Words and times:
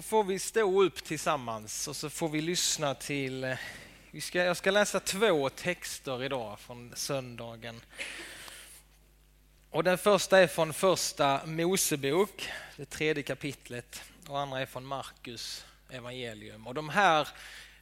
Då 0.00 0.04
får 0.04 0.24
vi 0.24 0.38
stå 0.38 0.82
upp 0.82 1.04
tillsammans 1.04 1.88
och 1.88 1.96
så 1.96 2.10
får 2.10 2.28
vi 2.28 2.40
lyssna 2.40 2.94
till... 2.94 3.44
Eh, 3.44 3.56
vi 4.10 4.20
ska, 4.20 4.38
jag 4.38 4.56
ska 4.56 4.70
läsa 4.70 5.00
två 5.00 5.48
texter 5.48 6.24
idag 6.24 6.60
från 6.60 6.92
söndagen. 6.96 7.80
Och 9.70 9.84
den 9.84 9.98
första 9.98 10.38
är 10.38 10.46
från 10.46 10.72
första 10.72 11.40
Mosebok, 11.46 12.48
det 12.76 12.84
tredje 12.84 13.22
kapitlet, 13.22 14.02
och 14.28 14.40
andra 14.40 14.60
är 14.60 14.66
från 14.66 14.84
Markus 14.84 15.64
evangelium. 15.90 16.66
Och 16.66 16.74
de 16.74 16.88
här 16.88 17.28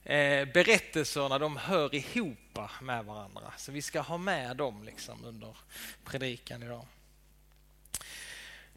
eh, 0.05 0.45
berättelserna 0.45 1.39
de 1.39 1.57
hör 1.57 1.95
ihop 1.95 2.59
med 2.81 3.05
varandra, 3.05 3.53
så 3.57 3.73
vi 3.73 3.83
ska 3.83 4.01
ha 4.01 4.19
med 4.19 4.57
dem 4.57 4.83
liksom 4.85 5.25
under 5.25 5.57
predikan 6.05 6.63
idag. 6.63 6.87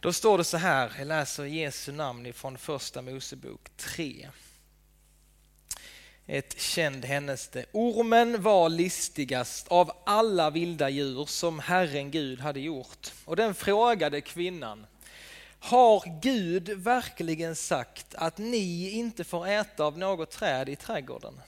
Då 0.02 0.14
står 0.14 0.38
det 0.38 0.44
så 0.44 0.58
här, 0.58 0.92
jag 0.98 1.08
läser 1.08 1.46
Jesu 1.46 1.92
namn 1.92 2.26
ifrån 2.26 2.58
första 2.58 3.02
Mosebok 3.02 3.70
3. 3.78 4.30
Ett 6.26 6.62
känd 6.62 7.06
händelse. 7.06 7.66
Ormen 7.72 8.42
var 8.42 8.70
listigast 8.70 9.68
av 9.68 9.92
alla 10.06 10.50
vilda 10.50 10.90
djur 10.90 11.26
som 11.26 11.60
Herren 11.60 12.12
Gud 12.12 12.40
hade 12.40 12.60
gjort. 12.60 13.12
Och 13.26 13.36
den 13.36 13.54
frågade 13.54 14.22
kvinnan, 14.22 14.86
har 15.60 16.20
Gud 16.22 16.70
verkligen 16.70 17.56
sagt 17.56 18.16
att 18.16 18.38
ni 18.38 18.90
inte 18.90 19.24
får 19.24 19.48
äta 19.48 19.84
av 19.84 19.98
något 19.98 20.32
träd 20.32 20.70
i 20.70 20.76
trädgården? 20.76 21.42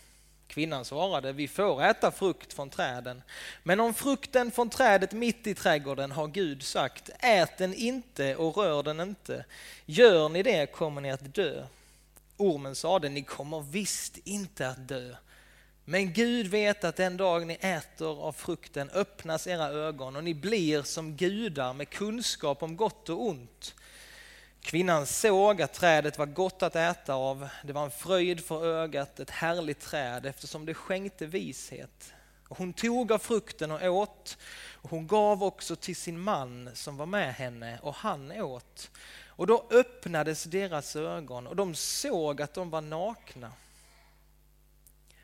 Kvinnan 0.54 0.86
svarade, 0.86 1.34
vi 1.34 1.48
får 1.48 1.84
äta 1.84 2.12
frukt 2.12 2.54
från 2.54 2.70
träden. 2.70 3.22
Men 3.64 3.80
om 3.80 3.94
frukten 3.94 4.52
från 4.52 4.70
trädet 4.70 5.12
mitt 5.12 5.48
i 5.48 5.56
trädgården 5.56 6.12
har 6.12 6.28
Gud 6.28 6.64
sagt, 6.64 7.10
ät 7.20 7.58
den 7.58 7.74
inte 7.74 8.36
och 8.36 8.58
rör 8.58 8.84
den 8.84 9.00
inte. 9.00 9.46
Gör 9.86 10.30
ni 10.30 10.44
det 10.44 10.72
kommer 10.72 11.02
ni 11.02 11.12
att 11.12 11.36
dö. 11.36 11.66
Ormen 12.38 12.76
sade, 12.76 13.10
ni 13.10 13.24
kommer 13.24 13.60
visst 13.62 14.18
inte 14.24 14.70
att 14.70 14.88
dö. 14.88 15.16
Men 15.86 16.14
Gud 16.14 16.48
vet 16.48 16.84
att 16.84 16.96
den 16.96 17.18
dag 17.18 17.48
ni 17.48 17.58
äter 17.62 18.24
av 18.24 18.32
frukten 18.32 18.90
öppnas 18.90 19.48
era 19.48 19.68
ögon 19.70 20.16
och 20.16 20.24
ni 20.24 20.34
blir 20.34 20.82
som 20.82 21.16
gudar 21.18 21.74
med 21.74 21.90
kunskap 21.90 22.64
om 22.64 22.78
gott 22.78 23.10
och 23.10 23.28
ont. 23.28 23.76
Kvinnan 24.64 25.06
såg 25.06 25.62
att 25.62 25.74
trädet 25.74 26.18
var 26.18 26.26
gott 26.26 26.64
att 26.64 26.76
äta 26.76 27.14
av. 27.14 27.50
Det 27.64 27.74
var 27.74 27.84
en 27.84 27.92
fröjd 27.92 28.46
för 28.46 28.66
ögat, 28.66 29.20
ett 29.20 29.30
härligt 29.30 29.80
träd 29.80 30.26
eftersom 30.26 30.66
det 30.66 30.74
skänkte 30.74 31.26
vishet. 31.26 32.14
Och 32.48 32.58
hon 32.58 32.74
tog 32.74 33.12
av 33.12 33.18
frukten 33.18 33.72
och 33.72 33.84
åt. 33.84 34.38
Och 34.72 34.90
hon 34.90 35.08
gav 35.08 35.44
också 35.44 35.76
till 35.76 35.96
sin 35.96 36.20
man 36.20 36.70
som 36.74 36.98
var 36.98 37.06
med 37.06 37.34
henne 37.34 37.80
och 37.82 37.96
han 37.96 38.32
åt. 38.32 38.92
Och 39.28 39.48
då 39.48 39.68
öppnades 39.72 40.44
deras 40.44 40.96
ögon 40.96 41.48
och 41.48 41.56
de 41.56 41.76
såg 41.76 42.42
att 42.42 42.54
de 42.54 42.70
var 42.70 42.82
nakna. 42.82 43.52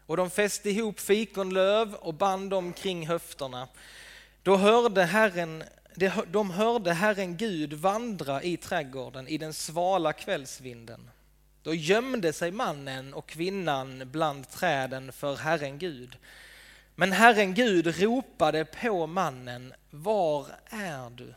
Och 0.06 0.18
de 0.18 0.30
fäste 0.30 0.70
ihop 0.70 1.00
fikonlöv 1.00 1.94
och 1.94 2.14
band 2.14 2.50
dem 2.50 2.74
kring 2.74 3.08
höfterna. 3.08 3.68
Då 4.44 4.58
hörde 4.58 5.04
Herren 5.04 5.64
de 6.28 6.52
hörde 6.52 6.94
Herren 6.94 7.38
Gud 7.38 7.74
vandra 7.74 8.44
i 8.44 8.58
trädgården 8.58 9.28
i 9.28 9.38
den 9.38 9.54
svala 9.54 10.14
kvällsvinden. 10.14 11.10
Då 11.64 11.74
gömde 11.74 12.34
sig 12.34 12.52
mannen 12.52 13.14
och 13.14 13.30
kvinnan 13.30 14.12
bland 14.12 14.50
träden 14.50 15.12
för 15.12 15.36
Herren 15.36 15.78
Gud. 15.78 16.18
Men 16.96 17.12
Herren 17.12 17.54
Gud 17.54 18.02
ropade 18.02 18.66
på 18.66 19.08
mannen, 19.08 19.74
var 19.90 20.48
är 20.70 21.10
du? 21.10 21.34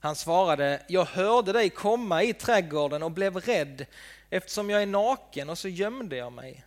Han 0.00 0.16
svarade, 0.16 0.82
jag 0.88 1.04
hörde 1.04 1.52
dig 1.52 1.70
komma 1.70 2.22
i 2.22 2.32
trädgården 2.32 3.02
och 3.02 3.10
blev 3.10 3.36
rädd 3.36 3.86
eftersom 4.30 4.70
jag 4.70 4.82
är 4.82 4.86
naken 4.86 5.50
och 5.50 5.58
så 5.58 5.68
gömde 5.68 6.16
jag 6.16 6.32
mig. 6.32 6.64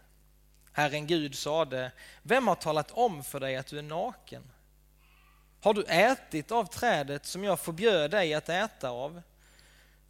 Herren 0.71 1.07
Gud 1.07 1.35
sade, 1.35 1.91
vem 2.23 2.47
har 2.47 2.55
talat 2.55 2.91
om 2.91 3.23
för 3.23 3.39
dig 3.39 3.55
att 3.55 3.67
du 3.67 3.77
är 3.77 3.83
naken? 3.83 4.50
Har 5.61 5.73
du 5.73 5.83
ätit 5.83 6.51
av 6.51 6.65
trädet 6.65 7.25
som 7.25 7.43
jag 7.43 7.59
förbjöd 7.59 8.11
dig 8.11 8.33
att 8.33 8.49
äta 8.49 8.89
av? 8.89 9.21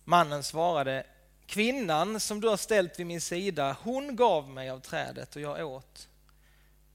Mannen 0.03 0.43
svarade, 0.43 1.05
kvinnan 1.45 2.19
som 2.19 2.41
du 2.41 2.47
har 2.47 2.57
ställt 2.57 2.99
vid 2.99 3.07
min 3.07 3.21
sida, 3.21 3.77
hon 3.83 4.15
gav 4.15 4.49
mig 4.49 4.69
av 4.69 4.79
trädet 4.79 5.35
och 5.35 5.41
jag 5.41 5.67
åt. 5.67 6.07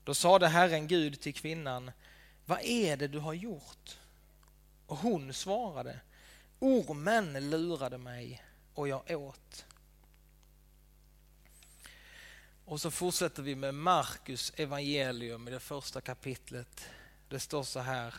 Då 0.04 0.14
sade 0.14 0.48
Herren 0.48 0.86
Gud 0.86 1.20
till 1.20 1.34
kvinnan, 1.34 1.90
vad 2.44 2.60
är 2.62 2.96
det 2.96 3.08
du 3.08 3.18
har 3.18 3.34
gjort? 3.34 3.98
Och 4.86 4.96
hon 4.96 5.34
svarade, 5.34 6.00
ormen 6.58 7.50
lurade 7.50 7.98
mig 7.98 8.42
och 8.74 8.88
jag 8.88 9.10
åt. 9.10 9.64
Och 12.64 12.80
så 12.80 12.90
fortsätter 12.90 13.42
vi 13.42 13.54
med 13.54 13.74
Markus 13.74 14.52
evangelium 14.56 15.48
i 15.48 15.50
det 15.50 15.60
första 15.60 16.00
kapitlet. 16.00 16.88
Det 17.28 17.40
står 17.40 17.62
så 17.62 17.80
här, 17.80 18.14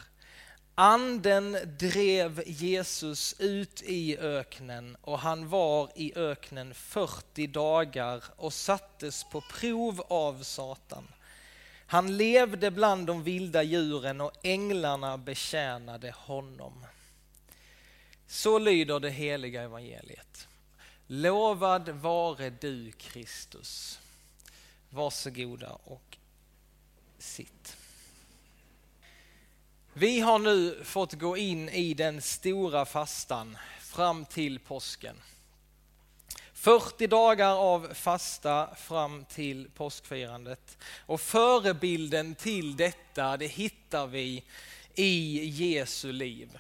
Anden 0.80 1.58
drev 1.80 2.44
Jesus 2.46 3.36
ut 3.40 3.82
i 3.86 4.18
öknen 4.18 4.98
och 5.02 5.20
han 5.20 5.50
var 5.50 5.92
i 5.96 6.14
öknen 6.16 6.74
40 6.74 7.48
dagar 7.48 8.24
och 8.36 8.54
sattes 8.54 9.24
på 9.24 9.42
prov 9.42 10.02
av 10.02 10.44
Satan. 10.44 11.08
Han 11.88 12.18
levde 12.18 12.72
bland 12.72 13.08
de 13.08 13.24
vilda 13.24 13.64
djuren 13.64 14.22
och 14.22 14.32
änglarna 14.44 15.18
betjänade 15.18 16.12
honom. 16.12 16.86
Så 18.28 18.60
lyder 18.60 19.00
det 19.00 19.10
heliga 19.10 19.62
evangeliet. 19.62 20.48
Lovad 21.08 21.90
vare 21.90 22.50
du 22.50 22.92
Kristus. 22.92 24.00
Varsågoda 24.90 25.72
och 25.72 26.18
sitt. 27.20 27.77
Vi 30.00 30.20
har 30.20 30.40
nu 30.40 30.84
fått 30.84 31.14
gå 31.14 31.38
in 31.38 31.70
i 31.70 31.94
den 31.94 32.22
stora 32.22 32.86
fastan 32.86 33.58
fram 33.80 34.26
till 34.26 34.60
påsken. 34.60 35.16
40 36.54 37.08
dagar 37.08 37.56
av 37.56 37.94
fasta 37.94 38.76
fram 38.76 39.26
till 39.26 39.70
påskfirandet. 39.76 40.78
Och 41.06 41.22
förebilden 41.22 42.36
till 42.36 42.76
detta 42.76 43.38
det 43.38 43.48
hittar 43.48 44.08
vi 44.08 44.44
i 44.96 45.46
Jesu 45.46 46.12
liv. 46.12 46.58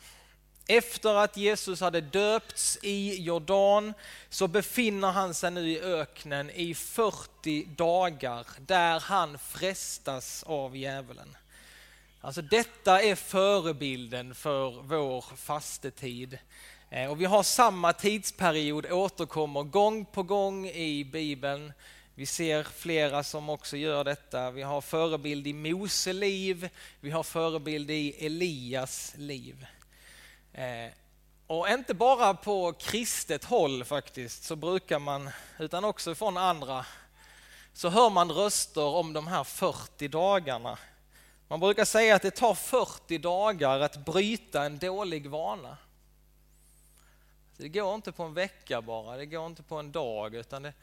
Efter 0.67 1.15
att 1.15 1.37
Jesus 1.37 1.81
hade 1.81 2.01
döpts 2.01 2.79
i 2.81 3.23
Jordan 3.23 3.93
så 4.29 4.47
befinner 4.47 5.11
han 5.11 5.33
sig 5.33 5.51
nu 5.51 5.71
i 5.71 5.81
öknen 5.81 6.49
i 6.49 6.73
40 6.73 7.65
dagar 7.65 8.47
där 8.59 8.99
han 8.99 9.39
frestas 9.39 10.43
av 10.43 10.77
djävulen. 10.77 11.37
Alltså 12.27 12.41
detta 12.41 13.01
är 13.01 13.15
förebilden 13.15 14.35
för 14.35 14.81
vår 14.81 15.21
fastetid. 15.35 16.37
Eh, 16.89 17.11
och 17.11 17.21
vi 17.21 17.25
har 17.25 17.43
samma 17.43 17.93
tidsperiod 17.93 18.91
återkommer 18.91 19.63
gång 19.63 20.05
på 20.05 20.23
gång 20.23 20.67
i 20.67 21.05
Bibeln. 21.05 21.73
Vi 22.15 22.25
ser 22.25 22.63
flera 22.63 23.23
som 23.23 23.49
också 23.49 23.77
gör 23.77 24.03
detta. 24.03 24.51
Vi 24.51 24.61
har 24.61 24.81
förebild 24.81 25.47
i 25.47 25.53
Mose 25.53 26.13
liv, 26.13 26.69
vi 26.99 27.11
har 27.11 27.23
förebild 27.23 27.91
i 27.91 28.25
Elias 28.25 29.13
liv. 29.17 29.65
Eh, 30.53 30.91
och 31.47 31.69
inte 31.69 31.93
bara 31.93 32.33
på 32.33 32.73
kristet 32.73 33.43
håll 33.43 33.83
faktiskt, 33.85 34.43
så 34.43 34.55
brukar 34.55 34.99
man, 34.99 35.29
utan 35.59 35.83
också 35.85 36.15
från 36.15 36.37
andra, 36.37 36.85
så 37.73 37.89
hör 37.89 38.09
man 38.09 38.31
röster 38.31 38.85
om 38.85 39.13
de 39.13 39.27
här 39.27 39.43
40 39.43 40.07
dagarna 40.07 40.77
man 41.47 41.59
brukar 41.59 41.85
säga 41.85 42.15
att 42.15 42.21
det 42.21 42.31
tar 42.31 42.53
40 42.53 43.17
dagar 43.17 43.79
att 43.79 43.97
bryta 43.97 44.63
en 44.63 44.77
dålig 44.77 45.29
vana. 45.29 45.77
Det 47.57 47.69
går 47.69 47.95
inte 47.95 48.11
på 48.11 48.23
en 48.23 48.33
vecka 48.33 48.81
bara, 48.81 49.17
det 49.17 49.25
går 49.25 49.45
inte 49.45 49.63
på 49.63 49.75
en 49.75 49.91
dag 49.91 50.35
utan 50.35 50.63
det, 50.63 50.73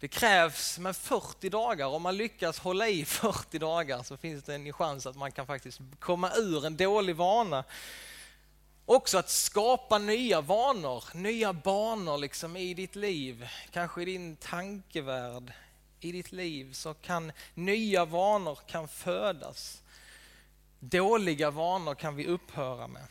det 0.00 0.08
krävs 0.08 0.78
med 0.78 0.96
40 0.96 1.48
dagar. 1.48 1.86
Om 1.86 2.02
man 2.02 2.16
lyckas 2.16 2.58
hålla 2.58 2.88
i 2.88 3.04
40 3.04 3.58
dagar 3.58 4.02
så 4.02 4.16
finns 4.16 4.44
det 4.44 4.54
en 4.54 4.72
chans 4.72 5.06
att 5.06 5.16
man 5.16 5.32
kan 5.32 5.46
faktiskt 5.46 5.80
komma 5.98 6.32
ur 6.36 6.66
en 6.66 6.76
dålig 6.76 7.16
vana. 7.16 7.64
Också 8.86 9.18
att 9.18 9.30
skapa 9.30 9.98
nya 9.98 10.40
vanor, 10.40 11.04
nya 11.14 11.52
banor 11.52 12.18
liksom 12.18 12.56
i 12.56 12.74
ditt 12.74 12.96
liv, 12.96 13.48
kanske 13.70 14.02
i 14.02 14.04
din 14.04 14.36
tankevärld, 14.36 15.52
i 16.00 16.12
ditt 16.12 16.32
liv 16.32 16.72
så 16.72 16.94
kan 16.94 17.32
nya 17.54 18.04
vanor 18.04 18.58
kan 18.66 18.88
födas. 18.88 19.82
Dåliga 20.80 21.50
vanor 21.50 21.94
kan 21.94 22.16
vi 22.16 22.26
upphöra 22.26 22.86
med 22.86 23.02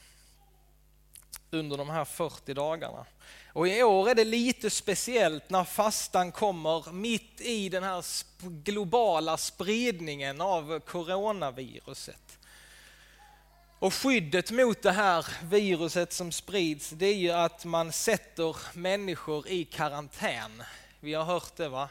under 1.52 1.78
de 1.78 1.90
här 1.90 2.06
40 2.06 2.54
dagarna. 2.54 3.06
Och 3.54 3.68
i 3.68 3.84
år 3.84 4.10
är 4.10 4.16
det 4.16 4.24
lite 4.24 4.70
speciellt 4.70 5.50
när 5.50 5.64
fastan 5.64 6.32
kommer 6.32 6.92
mitt 6.92 7.42
i 7.42 7.70
den 7.70 7.84
här 7.84 8.06
globala 8.42 9.38
spridningen 9.38 10.42
av 10.42 10.80
coronaviruset. 10.80 12.40
Och 13.80 13.94
skyddet 13.94 14.52
mot 14.52 14.82
det 14.82 14.92
här 14.92 15.26
viruset 15.44 16.14
som 16.14 16.32
sprids, 16.32 16.90
det 16.90 17.06
är 17.06 17.16
ju 17.16 17.32
att 17.32 17.66
man 17.66 17.92
sätter 17.92 18.56
människor 18.74 19.48
i 19.48 19.66
karantän. 19.66 20.64
Vi 21.00 21.14
har 21.14 21.24
hört 21.24 21.56
det 21.56 21.70
va? 21.70 21.90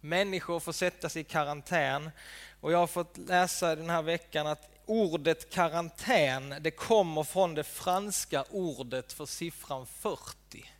Människor 0.00 0.60
får 0.60 0.72
sättas 0.72 1.16
i 1.16 1.24
karantän. 1.24 2.10
Och 2.60 2.72
jag 2.72 2.78
har 2.78 2.86
fått 2.86 3.18
läsa 3.18 3.76
den 3.76 3.90
här 3.90 4.02
veckan 4.02 4.46
att 4.46 4.68
ordet 4.90 5.50
karantän, 5.50 6.54
det 6.60 6.70
kommer 6.70 7.22
från 7.22 7.54
det 7.54 7.64
franska 7.64 8.44
ordet 8.50 9.12
för 9.12 9.26
siffran 9.26 9.86
40. 9.86 10.70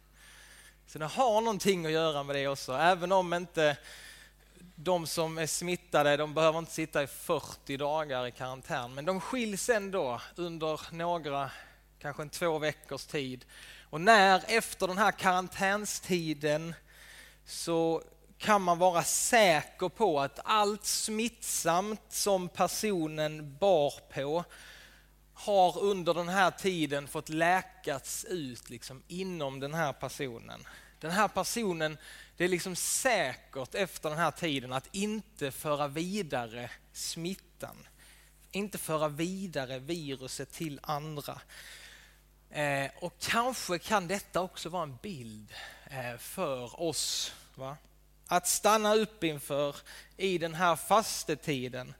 Så 0.87 0.99
det 0.99 1.07
har 1.07 1.41
någonting 1.41 1.87
att 1.87 1.93
göra 1.93 2.23
med 2.23 2.37
det 2.37 2.49
också, 2.49 2.73
även 2.73 3.13
om 3.13 3.35
inte 3.35 3.77
de 4.75 5.07
som 5.07 5.39
är 5.39 5.47
smittade, 5.47 6.17
de 6.17 6.35
behöver 6.35 6.59
inte 6.59 6.73
sitta 6.73 7.03
i 7.03 7.07
40 7.07 7.77
dagar 7.77 8.27
i 8.27 8.33
karantän, 8.33 8.95
men 8.95 9.05
de 9.05 9.21
skiljs 9.21 9.69
ändå 9.69 10.21
under 10.37 10.81
några, 10.93 11.51
kanske 11.99 12.23
en 12.23 12.31
två 12.31 12.59
veckors 12.59 13.07
tid. 13.07 13.45
Och 13.91 14.01
när 14.01 14.45
efter 14.47 14.87
den 14.87 14.99
här 14.99 15.13
karantänstiden 15.13 16.75
så 17.47 18.03
kan 18.41 18.63
man 18.63 18.79
vara 18.79 19.03
säker 19.03 19.89
på 19.89 20.21
att 20.21 20.41
allt 20.45 20.85
smittsamt 20.85 22.03
som 22.09 22.49
personen 22.49 23.57
bar 23.61 23.95
på 24.13 24.45
har 25.35 25.79
under 25.79 26.15
den 26.15 26.29
här 26.29 26.51
tiden 26.51 27.09
fått 27.09 27.29
läkats 27.29 28.25
ut 28.25 28.71
liksom 28.71 29.03
inom 29.09 29.61
den 29.61 29.75
här 29.75 29.93
personen. 29.93 30.67
Den 31.01 31.11
här 31.11 31.29
personen, 31.29 31.99
det 32.37 32.45
är 32.45 32.49
liksom 32.49 32.77
säkert 32.77 33.75
efter 33.75 34.11
den 34.11 34.19
här 34.19 34.31
tiden 34.31 34.73
att 34.73 34.95
inte 34.95 35.51
föra 35.51 35.89
vidare 35.89 36.71
smittan. 36.93 37.87
Inte 38.51 38.79
föra 38.79 39.09
vidare 39.09 39.79
viruset 39.79 40.53
till 40.53 40.81
andra. 40.83 41.41
Eh, 42.51 42.91
och 43.01 43.19
kanske 43.19 43.79
kan 43.79 44.09
detta 44.09 44.41
också 44.41 44.69
vara 44.69 44.83
en 44.83 44.99
bild 45.03 45.55
eh, 45.91 46.17
för 46.19 46.81
oss. 46.81 47.35
Va? 47.55 47.77
Att 48.33 48.49
stanna 48.49 48.95
upp 48.95 49.25
inför 49.25 49.77
i 50.17 50.39
den 50.39 50.55
här 50.55 50.77
fastetiden. 50.77 51.95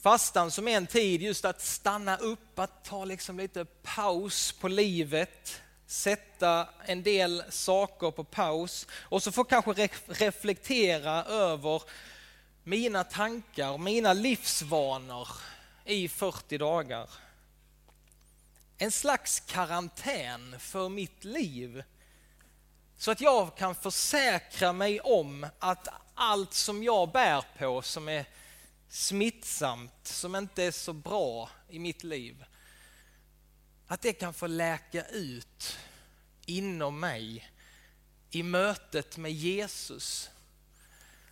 Fastan 0.00 0.50
som 0.50 0.68
är 0.68 0.76
en 0.76 0.86
tid 0.86 1.22
just 1.22 1.44
att 1.44 1.60
stanna 1.60 2.16
upp, 2.16 2.58
att 2.58 2.84
ta 2.84 3.04
liksom 3.04 3.38
lite 3.38 3.64
paus 3.64 4.52
på 4.52 4.68
livet, 4.68 5.62
sätta 5.86 6.68
en 6.84 7.02
del 7.02 7.44
saker 7.48 8.10
på 8.10 8.24
paus 8.24 8.86
och 8.92 9.22
så 9.22 9.32
få 9.32 9.44
kanske 9.44 9.88
reflektera 10.06 11.24
över 11.24 11.82
mina 12.64 13.04
tankar, 13.04 13.78
mina 13.78 14.12
livsvanor 14.12 15.28
i 15.84 16.08
40 16.08 16.58
dagar. 16.58 17.10
En 18.78 18.90
slags 18.90 19.40
karantän 19.40 20.56
för 20.58 20.88
mitt 20.88 21.24
liv. 21.24 21.82
Så 23.02 23.10
att 23.10 23.20
jag 23.20 23.56
kan 23.56 23.74
försäkra 23.74 24.72
mig 24.72 25.00
om 25.00 25.46
att 25.58 25.88
allt 26.14 26.54
som 26.54 26.82
jag 26.82 27.12
bär 27.12 27.44
på 27.58 27.82
som 27.82 28.08
är 28.08 28.24
smittsamt, 28.88 29.92
som 30.02 30.36
inte 30.36 30.62
är 30.62 30.70
så 30.70 30.92
bra 30.92 31.50
i 31.68 31.78
mitt 31.78 32.04
liv, 32.04 32.44
att 33.86 34.02
det 34.02 34.12
kan 34.12 34.34
få 34.34 34.46
läka 34.46 35.04
ut 35.04 35.78
inom 36.46 37.00
mig 37.00 37.50
i 38.30 38.42
mötet 38.42 39.16
med 39.16 39.32
Jesus. 39.32 40.30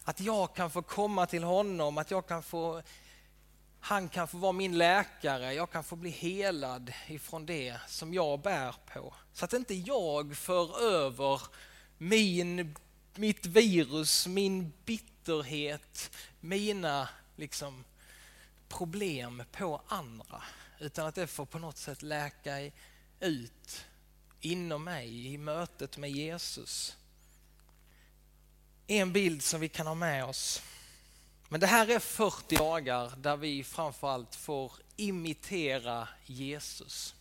Att 0.05 0.21
jag 0.21 0.57
kan 0.57 0.71
få 0.71 0.83
komma 0.83 1.27
till 1.27 1.45
honom, 1.45 1.99
att 1.99 2.11
jag 2.11 2.27
kan 2.27 2.43
få, 2.43 2.83
han 3.81 4.09
kan 4.09 4.29
få 4.29 4.39
vara 4.39 4.53
min 4.53 4.79
läkare, 4.79 5.55
jag 5.55 5.71
kan 5.71 5.85
få 5.85 5.97
bli 5.97 6.11
helad 6.11 6.93
ifrån 7.09 7.47
det 7.47 7.77
som 7.89 8.15
jag 8.15 8.41
bär 8.41 8.75
på. 8.95 9.15
Så 9.33 9.45
att 9.45 9.53
inte 9.53 9.75
jag 9.75 10.37
för 10.37 10.83
över 10.83 11.43
min, 11.99 12.77
mitt 13.15 13.47
virus, 13.47 14.27
min 14.27 14.73
bitterhet, 14.85 16.11
mina 16.41 17.09
liksom, 17.37 17.85
problem 18.69 19.43
på 19.53 19.83
andra. 19.89 20.43
Utan 20.79 21.07
att 21.07 21.15
det 21.15 21.27
får 21.27 21.47
på 21.47 21.59
något 21.59 21.79
sätt 21.79 22.03
läka 22.03 22.71
ut 23.21 23.85
inom 24.41 24.85
mig 24.85 25.27
i 25.27 25.39
mötet 25.39 25.97
med 25.97 26.11
Jesus. 26.11 26.97
En 28.87 29.13
bild 29.13 29.43
som 29.43 29.61
vi 29.61 29.69
kan 29.69 29.87
ha 29.87 29.95
med 29.95 30.25
oss. 30.25 30.63
Men 31.53 31.61
det 31.61 31.67
här 31.67 31.91
är 31.91 31.99
40 31.99 32.57
dagar 32.57 33.13
där 33.17 33.37
vi 33.37 33.65
framförallt 33.65 34.35
får 34.35 34.73
imitera 34.97 36.09
Jesus. 36.27 37.15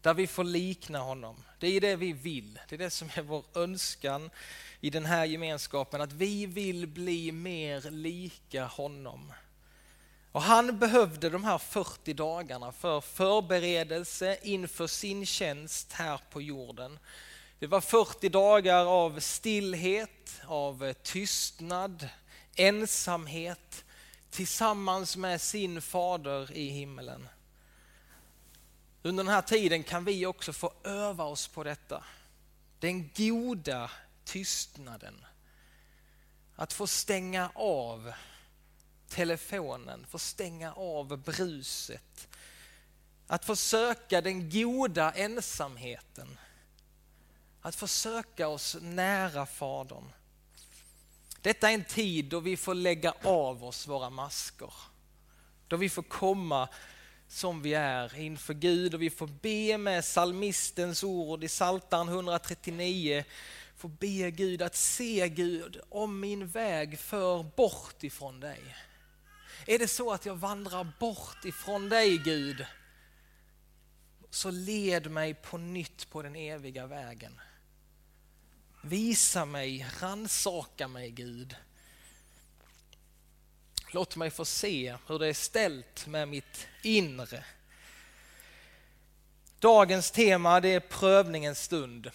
Där 0.00 0.14
vi 0.14 0.26
får 0.26 0.44
likna 0.44 0.98
honom. 0.98 1.44
Det 1.58 1.66
är 1.66 1.80
det 1.80 1.96
vi 1.96 2.12
vill. 2.12 2.58
Det 2.68 2.76
är 2.76 2.78
det 2.78 2.90
som 2.90 3.10
är 3.14 3.22
vår 3.22 3.44
önskan 3.54 4.30
i 4.80 4.90
den 4.90 5.06
här 5.06 5.24
gemenskapen. 5.24 6.00
Att 6.00 6.12
vi 6.12 6.46
vill 6.46 6.86
bli 6.86 7.32
mer 7.32 7.90
lika 7.90 8.64
honom. 8.64 9.32
Och 10.32 10.42
han 10.42 10.78
behövde 10.78 11.30
de 11.30 11.44
här 11.44 11.58
40 11.58 12.14
dagarna 12.14 12.72
för 12.72 13.00
förberedelse 13.00 14.38
inför 14.42 14.86
sin 14.86 15.26
tjänst 15.26 15.92
här 15.92 16.20
på 16.30 16.42
jorden. 16.42 16.98
Det 17.58 17.66
var 17.66 17.80
40 17.80 18.28
dagar 18.28 18.86
av 18.86 19.20
stillhet, 19.20 20.40
av 20.46 20.92
tystnad, 20.92 22.08
ensamhet 22.56 23.84
tillsammans 24.30 25.16
med 25.16 25.40
sin 25.40 25.82
fader 25.82 26.52
i 26.52 26.68
himmelen. 26.68 27.28
Under 29.02 29.24
den 29.24 29.32
här 29.32 29.42
tiden 29.42 29.82
kan 29.82 30.04
vi 30.04 30.26
också 30.26 30.52
få 30.52 30.72
öva 30.84 31.24
oss 31.24 31.48
på 31.48 31.64
detta. 31.64 32.04
Den 32.78 33.10
goda 33.16 33.90
tystnaden. 34.24 35.24
Att 36.56 36.72
få 36.72 36.86
stänga 36.86 37.50
av 37.54 38.12
telefonen, 39.08 40.06
få 40.06 40.18
stänga 40.18 40.72
av 40.72 41.16
bruset. 41.16 42.28
Att 43.26 43.44
få 43.44 43.56
söka 43.56 44.20
den 44.20 44.50
goda 44.50 45.12
ensamheten. 45.12 46.38
Att 47.60 47.74
få 47.74 47.86
söka 47.86 48.48
oss 48.48 48.76
nära 48.80 49.46
Fadern. 49.46 50.12
Detta 51.42 51.70
är 51.70 51.74
en 51.74 51.84
tid 51.84 52.24
då 52.24 52.40
vi 52.40 52.56
får 52.56 52.74
lägga 52.74 53.14
av 53.22 53.64
oss 53.64 53.86
våra 53.86 54.10
masker. 54.10 54.72
Då 55.68 55.76
vi 55.76 55.88
får 55.88 56.02
komma 56.02 56.68
som 57.28 57.62
vi 57.62 57.74
är 57.74 58.18
inför 58.18 58.54
Gud 58.54 58.94
och 58.94 59.02
vi 59.02 59.10
får 59.10 59.26
be 59.26 59.78
med 59.78 60.04
salmistens 60.04 61.04
ord 61.04 61.44
i 61.44 61.48
Psaltaren 61.48 62.08
139. 62.08 63.24
Får 63.76 63.88
be 63.88 64.30
Gud 64.30 64.62
att 64.62 64.76
se 64.76 65.28
Gud 65.28 65.80
om 65.88 66.20
min 66.20 66.46
väg 66.46 66.98
för 66.98 67.42
bort 67.42 68.04
ifrån 68.04 68.40
dig. 68.40 68.76
Är 69.66 69.78
det 69.78 69.88
så 69.88 70.12
att 70.12 70.26
jag 70.26 70.36
vandrar 70.36 70.92
bort 71.00 71.44
ifrån 71.44 71.88
dig 71.88 72.18
Gud, 72.18 72.66
så 74.30 74.50
led 74.50 75.10
mig 75.10 75.34
på 75.34 75.58
nytt 75.58 76.10
på 76.10 76.22
den 76.22 76.36
eviga 76.36 76.86
vägen. 76.86 77.40
Visa 78.88 79.44
mig, 79.44 79.86
ransaka 80.00 80.88
mig 80.88 81.10
Gud. 81.10 81.56
Låt 83.92 84.16
mig 84.16 84.30
få 84.30 84.44
se 84.44 84.96
hur 85.06 85.18
det 85.18 85.26
är 85.26 85.34
ställt 85.34 86.06
med 86.06 86.28
mitt 86.28 86.66
inre. 86.82 87.44
Dagens 89.58 90.10
tema 90.10 90.60
det 90.60 90.68
är 90.68 90.80
prövningens 90.80 91.62
stund. 91.62 92.10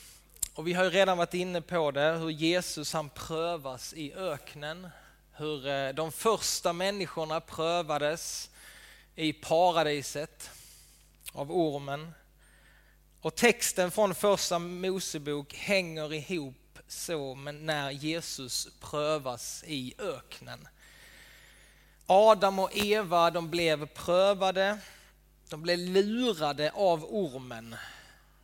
Och 0.54 0.68
vi 0.68 0.74
har 0.74 0.84
ju 0.84 0.90
redan 0.90 1.18
varit 1.18 1.34
inne 1.34 1.62
på 1.62 1.92
det, 1.92 2.12
hur 2.12 2.30
Jesus 2.30 2.94
han 2.94 3.10
prövas 3.10 3.94
i 3.94 4.14
öknen 4.14 4.90
hur 5.42 5.68
eh, 5.68 5.90
de 5.90 6.12
första 6.12 6.74
människorna 6.74 7.42
prövades 7.42 8.50
i 9.16 9.34
paradiset 9.34 10.50
av 11.34 11.52
ormen. 11.52 12.14
Och 13.22 13.36
texten 13.36 13.92
från 13.92 14.16
första 14.16 14.60
Mosebok 14.60 15.54
hänger 15.54 16.14
ihop 16.14 16.61
så 16.92 17.36
men 17.36 17.66
när 17.66 17.92
Jesus 17.92 18.68
prövas 18.80 19.64
i 19.68 19.94
öknen. 19.98 20.68
Adam 22.06 22.60
och 22.60 22.78
Eva 22.78 23.32
de 23.32 23.50
blev 23.50 23.86
prövade, 23.86 24.78
de 25.50 25.62
blev 25.62 25.80
lurade 25.80 26.72
av 26.72 27.06
ormen 27.06 27.76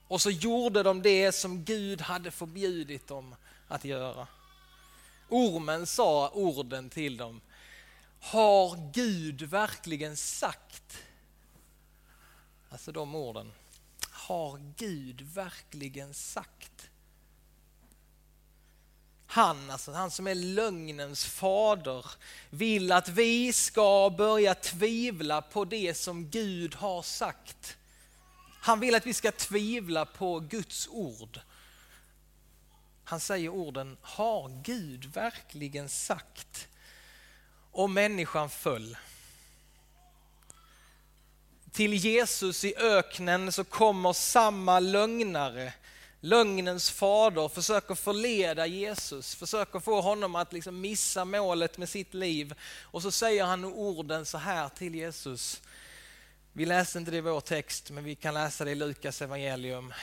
och 0.07 0.21
så 0.21 0.29
gjorde 0.29 0.83
de 0.83 1.01
det 1.01 1.31
som 1.31 1.63
Gud 1.63 2.01
hade 2.01 2.31
förbjudit 2.31 3.07
dem 3.07 3.35
att 3.67 3.85
göra. 3.85 4.27
Ormen 5.29 5.87
sa 5.87 6.29
orden 6.29 6.89
till 6.89 7.17
dem. 7.17 7.41
Har 8.19 8.91
Gud 8.93 9.41
verkligen 9.41 10.17
sagt? 10.17 10.97
Alltså 12.69 12.91
de 12.91 13.15
orden. 13.15 13.51
Har 14.09 14.73
Gud 14.77 15.21
verkligen 15.21 16.13
sagt? 16.13 16.89
Han, 19.37 19.69
alltså 19.69 19.91
han 19.91 20.11
som 20.11 20.27
är 20.27 20.35
lögnens 20.35 21.25
fader, 21.25 22.05
vill 22.49 22.91
att 22.91 23.09
vi 23.09 23.53
ska 23.53 24.13
börja 24.17 24.55
tvivla 24.55 25.41
på 25.41 25.65
det 25.65 25.97
som 25.97 26.29
Gud 26.29 26.75
har 26.75 27.01
sagt. 27.01 27.77
Han 28.61 28.79
vill 28.79 28.95
att 28.95 29.05
vi 29.05 29.13
ska 29.13 29.31
tvivla 29.31 30.05
på 30.05 30.39
Guds 30.39 30.87
ord. 30.87 31.39
Han 33.03 33.19
säger 33.19 33.49
orden, 33.49 33.97
har 34.01 34.61
Gud 34.63 35.05
verkligen 35.05 35.89
sagt? 35.89 36.67
Och 37.71 37.89
människan 37.89 38.49
föll. 38.49 38.97
Till 41.71 41.93
Jesus 41.93 42.63
i 42.63 42.75
öknen 42.77 43.51
så 43.51 43.63
kommer 43.63 44.13
samma 44.13 44.79
lögnare 44.79 45.73
lögnens 46.19 46.91
fader 46.91 47.47
försöker 47.47 47.95
förleda 47.95 48.67
Jesus, 48.67 49.35
försöker 49.35 49.79
få 49.79 50.01
honom 50.01 50.35
att 50.35 50.53
liksom 50.53 50.81
missa 50.81 51.25
målet 51.25 51.77
med 51.77 51.89
sitt 51.89 52.13
liv. 52.13 52.53
Och 52.81 53.01
så 53.01 53.11
säger 53.11 53.43
han 53.43 53.65
orden 53.65 54.25
så 54.25 54.37
här 54.37 54.69
till 54.69 54.95
Jesus. 54.95 55.61
Vi 56.53 56.65
läste 56.65 56.97
inte 56.97 57.11
det 57.11 57.17
i 57.17 57.21
vår 57.21 57.41
text, 57.41 57.91
men 57.91 58.03
vi 58.03 58.15
kan 58.15 58.33
läsa 58.33 58.65
det 58.65 58.71
i 58.71 58.75
Lukas 58.75 59.21
evangelium. 59.21 59.93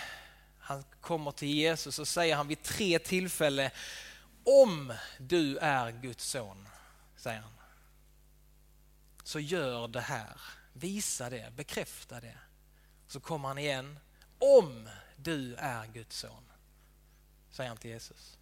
Han 0.58 0.84
kommer 1.00 1.30
till 1.30 1.48
Jesus 1.48 1.98
och 1.98 2.08
säger 2.08 2.36
han 2.36 2.48
vid 2.48 2.62
tre 2.62 2.98
tillfällen, 2.98 3.70
om 4.44 4.94
du 5.18 5.58
är 5.58 5.90
Guds 5.90 6.24
son, 6.24 6.68
säger 7.16 7.40
han. 7.40 7.52
Så 9.22 9.40
gör 9.40 9.88
det 9.88 10.00
här, 10.00 10.40
visa 10.72 11.30
det, 11.30 11.52
bekräfta 11.56 12.20
det. 12.20 12.38
Så 13.06 13.20
kommer 13.20 13.48
han 13.48 13.58
igen, 13.58 13.98
om 14.38 14.88
du 15.16 15.54
är 15.54 15.86
Guds 15.86 16.18
son. 16.18 16.44
Säger 17.50 17.68
han 17.68 17.78
till 17.78 17.90
Jesus. 17.90 18.38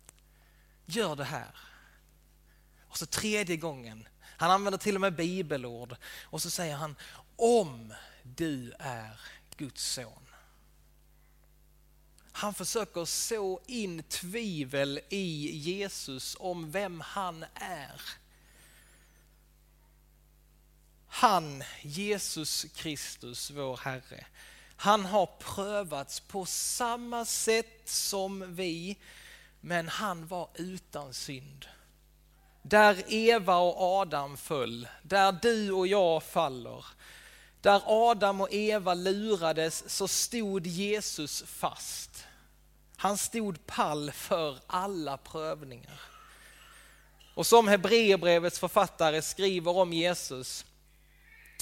Gör 0.85 1.17
det 1.17 1.25
här. 1.25 1.57
Och 2.89 2.99
så 2.99 3.07
tredje 3.07 3.57
gången, 3.57 4.09
han 4.21 4.51
använder 4.51 4.79
till 4.79 4.95
och 4.95 5.01
med 5.01 5.17
bibelord. 5.17 5.97
Och 6.23 6.43
så 6.43 6.51
säger 6.51 6.77
han, 6.77 6.97
om 7.37 7.95
du 8.23 8.73
är 8.79 9.21
Guds 9.57 9.85
son. 9.85 10.27
Han 12.33 12.55
försöker 12.55 13.05
så 13.05 13.61
in 13.67 14.03
tvivel 14.03 15.01
i 15.09 15.57
Jesus 15.59 16.37
om 16.41 16.71
vem 16.71 17.01
han 17.01 17.45
är. 17.55 18.01
Han, 21.07 21.63
Jesus 21.83 22.67
Kristus, 22.75 23.51
vår 23.51 23.77
Herre, 23.77 24.27
han 24.83 25.05
har 25.05 25.27
prövats 25.27 26.21
på 26.21 26.45
samma 26.47 27.25
sätt 27.25 27.83
som 27.85 28.55
vi, 28.55 28.97
men 29.61 29.89
han 29.89 30.27
var 30.27 30.49
utan 30.55 31.15
synd. 31.15 31.67
Där 32.63 33.03
Eva 33.09 33.57
och 33.57 33.81
Adam 33.81 34.37
föll, 34.37 34.89
där 35.03 35.33
du 35.43 35.73
och 35.73 35.87
jag 35.87 36.23
faller, 36.23 36.85
där 37.61 37.83
Adam 37.87 38.41
och 38.41 38.53
Eva 38.53 38.95
lurades 38.95 39.91
så 39.91 40.09
stod 40.09 40.67
Jesus 40.67 41.43
fast. 41.47 42.25
Han 42.97 43.19
stod 43.19 43.67
pall 43.67 44.13
för 44.13 44.59
alla 44.67 45.17
prövningar. 45.17 46.01
Och 47.35 47.47
som 47.47 47.69
Hebreerbrevets 47.69 48.59
författare 48.59 49.23
skriver 49.23 49.77
om 49.77 49.93
Jesus, 49.93 50.65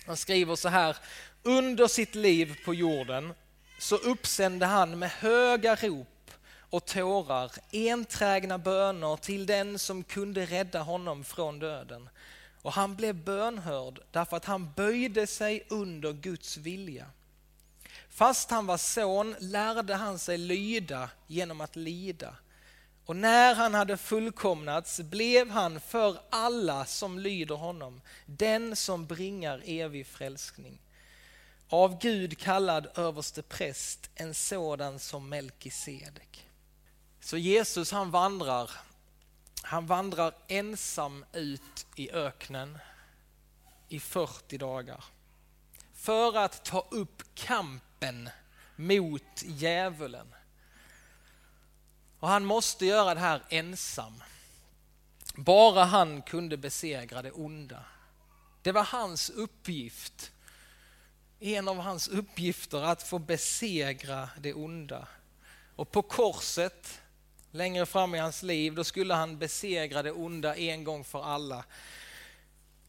han 0.07 0.17
skriver 0.17 0.57
så 0.57 0.69
här, 0.69 0.97
under 1.43 1.87
sitt 1.87 2.15
liv 2.15 2.57
på 2.65 2.75
jorden 2.75 3.35
så 3.79 3.97
uppsände 3.97 4.67
han 4.67 4.99
med 4.99 5.11
höga 5.11 5.75
rop 5.75 6.31
och 6.71 6.87
tårar 6.87 7.53
enträgna 7.73 8.59
böner 8.59 9.17
till 9.17 9.47
den 9.47 9.79
som 9.79 10.05
kunde 10.05 10.47
rädda 10.47 10.81
honom 10.81 11.25
från 11.25 11.59
döden. 11.59 12.09
Och 12.63 12.73
han 12.73 12.97
blev 12.97 13.15
bönhörd 13.15 14.01
därför 14.11 14.37
att 14.37 14.45
han 14.45 14.73
böjde 14.73 15.27
sig 15.27 15.67
under 15.69 16.13
Guds 16.13 16.57
vilja. 16.57 17.07
Fast 18.11 18.51
han 18.51 18.67
var 18.67 18.77
son 18.77 19.37
lärde 19.39 19.95
han 19.95 20.19
sig 20.19 20.39
lyda 20.39 21.11
genom 21.27 21.61
att 21.61 21.77
lida. 21.77 22.35
Och 23.07 23.17
när 23.17 23.55
han 23.55 23.75
hade 23.75 23.97
fullkomnats 23.97 25.01
blev 25.01 25.51
han 25.51 25.81
för 25.81 26.19
alla 26.31 26.85
som 26.85 27.19
lyder 27.19 27.55
honom 27.55 28.01
den 28.27 28.77
som 28.77 29.07
bringar 29.07 29.63
evig 29.65 30.07
frälsning 30.07 30.79
av 31.71 31.99
Gud 31.99 32.39
kallad 32.39 32.99
överste 32.99 33.43
präst, 33.43 34.11
en 34.15 34.35
sådan 34.35 34.99
som 34.99 35.29
Melkisedek. 35.29 36.49
Så 37.21 37.37
Jesus 37.37 37.93
han 37.93 38.11
vandrar, 38.11 38.71
han 39.63 39.87
vandrar 39.87 40.35
ensam 40.49 41.25
ut 41.33 41.87
i 41.97 42.11
öknen 42.11 42.79
i 43.89 44.01
40 44.01 44.59
dagar 44.59 45.05
för 45.95 46.37
att 46.37 46.65
ta 46.65 46.87
upp 46.91 47.23
kampen 47.35 48.31
mot 48.77 49.43
djävulen. 49.43 50.35
Och 52.21 52.29
han 52.29 52.45
måste 52.45 52.87
göra 52.87 53.15
det 53.15 53.21
här 53.21 53.43
ensam. 53.49 54.23
Bara 55.35 55.85
han 55.85 56.23
kunde 56.23 56.57
besegra 56.57 57.23
det 57.23 57.31
onda. 57.31 57.85
Det 58.63 58.73
var 58.73 58.85
hans 58.85 59.31
uppgift 59.31 60.33
en 61.41 61.69
av 61.69 61.77
hans 61.77 62.09
uppgifter 62.09 62.83
att 62.83 63.03
få 63.03 63.19
besegra 63.19 64.29
det 64.39 64.55
onda. 64.55 65.09
Och 65.77 65.91
på 65.91 66.03
korset, 66.03 67.01
längre 67.51 67.87
fram 67.87 68.15
i 68.15 68.19
hans 68.19 68.43
liv, 68.43 68.75
då 68.75 68.85
skulle 68.85 69.15
han 69.15 69.39
besegra 69.39 70.03
det 70.03 70.13
onda 70.13 70.57
en 70.57 70.85
gång 70.85 71.05
för 71.05 71.23
alla. 71.23 71.65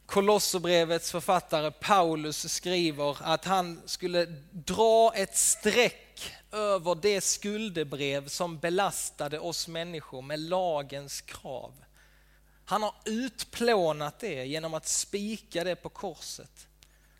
Kolosserbrevets 0.05 1.11
författare 1.11 1.71
Paulus 1.71 2.53
skriver 2.53 3.17
att 3.21 3.45
han 3.45 3.81
skulle 3.85 4.25
dra 4.51 5.13
ett 5.15 5.37
streck 5.37 6.31
över 6.51 6.95
det 6.95 7.21
skuldebrev 7.21 8.27
som 8.27 8.59
belastade 8.59 9.39
oss 9.39 9.67
människor 9.67 10.21
med 10.21 10.39
lagens 10.39 11.21
krav. 11.21 11.73
Han 12.65 12.83
har 12.83 12.95
utplånat 13.05 14.19
det 14.19 14.45
genom 14.45 14.73
att 14.73 14.87
spika 14.87 15.63
det 15.63 15.75
på 15.75 15.89
korset. 15.89 16.67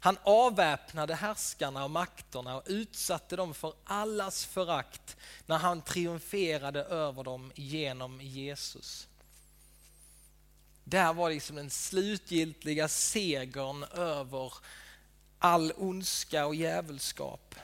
Han 0.03 0.17
avväpnade 0.23 1.15
härskarna 1.15 1.83
och 1.83 1.91
makterna 1.91 2.55
och 2.55 2.63
utsatte 2.65 3.35
dem 3.35 3.53
för 3.53 3.73
allas 3.83 4.45
förakt 4.45 5.17
när 5.45 5.57
han 5.57 5.81
triumferade 5.81 6.83
över 6.83 7.23
dem 7.23 7.51
genom 7.55 8.21
Jesus. 8.21 9.07
Där 10.83 11.13
var 11.13 11.29
liksom 11.29 11.55
den 11.55 11.69
slutgiltiga 11.69 12.87
segern 12.87 13.83
över 13.83 14.53
all 15.39 15.73
ondska 15.77 16.45
och 16.45 16.55
djävulskap. 16.55 17.55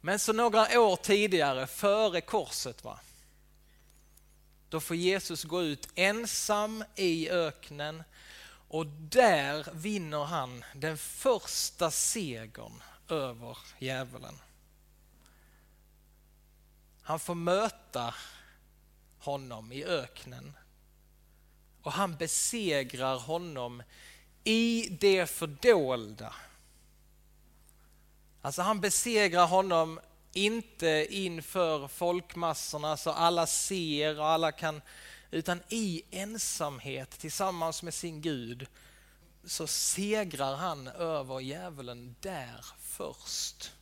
Men 0.00 0.18
så 0.18 0.32
några 0.32 0.80
år 0.80 0.96
tidigare, 0.96 1.66
före 1.66 2.20
korset, 2.20 2.84
va? 2.84 3.00
då 4.68 4.80
får 4.80 4.96
Jesus 4.96 5.44
gå 5.44 5.62
ut 5.62 5.88
ensam 5.94 6.84
i 6.96 7.30
öknen 7.30 8.02
och 8.68 8.86
där 8.86 9.66
vinner 9.72 10.24
han 10.24 10.64
den 10.74 10.98
första 10.98 11.90
segern 11.90 12.82
över 13.08 13.58
djävulen. 13.78 14.38
Han 17.02 17.18
får 17.18 17.34
möta 17.34 18.14
honom 19.18 19.72
i 19.72 19.84
öknen 19.84 20.56
och 21.82 21.92
han 21.92 22.16
besegrar 22.16 23.18
honom 23.18 23.82
i 24.44 24.88
det 25.00 25.26
fördolda. 25.26 26.34
Alltså 28.42 28.62
han 28.62 28.80
besegrar 28.80 29.46
honom 29.46 30.00
inte 30.32 31.06
inför 31.10 31.88
folkmassorna 31.88 32.96
så 32.96 33.10
alla 33.10 33.46
ser 33.46 34.18
och 34.18 34.26
alla 34.26 34.52
kan 34.52 34.82
utan 35.30 35.60
i 35.68 36.02
ensamhet 36.10 37.10
tillsammans 37.10 37.82
med 37.82 37.94
sin 37.94 38.20
Gud 38.20 38.66
så 39.44 39.66
segrar 39.66 40.56
han 40.56 40.88
över 40.88 41.40
djävulen 41.40 42.16
där 42.20 42.66
först. 42.80 43.72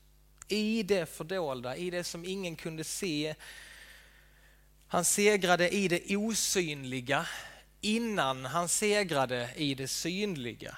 I 0.49 0.83
det 0.83 1.07
fördolda, 1.07 1.77
i 1.77 1.91
det 1.91 2.05
som 2.05 2.25
ingen 2.25 2.57
kunde 2.57 2.85
se. 2.85 3.35
Han 4.89 5.05
segrade 5.05 5.75
i 5.75 5.89
det 5.89 6.17
osynliga 6.17 7.27
innan 7.81 8.45
han 8.45 8.69
segrade 8.69 9.51
i 9.57 9.75
det 9.75 9.89
synliga. 9.89 10.77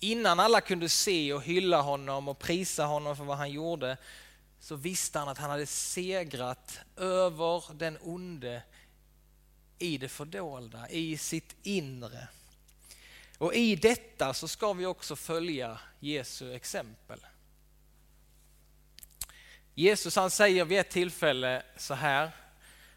Innan 0.00 0.40
alla 0.40 0.60
kunde 0.60 0.88
se 0.88 1.32
och 1.32 1.42
hylla 1.42 1.80
honom 1.80 2.28
och 2.28 2.38
prisa 2.38 2.84
honom 2.84 3.16
för 3.16 3.24
vad 3.24 3.36
han 3.36 3.50
gjorde 3.50 3.96
så 4.64 4.76
visste 4.76 5.18
han 5.18 5.28
att 5.28 5.38
han 5.38 5.50
hade 5.50 5.66
segrat 5.66 6.78
över 6.96 7.74
den 7.74 7.98
onde 8.00 8.62
i 9.78 9.98
det 9.98 10.08
fördolda, 10.08 10.88
i 10.88 11.18
sitt 11.18 11.56
inre. 11.62 12.28
Och 13.38 13.54
i 13.54 13.76
detta 13.76 14.34
så 14.34 14.48
ska 14.48 14.72
vi 14.72 14.86
också 14.86 15.16
följa 15.16 15.78
Jesu 16.00 16.54
exempel. 16.54 17.20
Jesus 19.74 20.16
han 20.16 20.30
säger 20.30 20.64
vid 20.64 20.78
ett 20.78 20.90
tillfälle 20.90 21.62
så 21.76 21.94
här, 21.94 22.30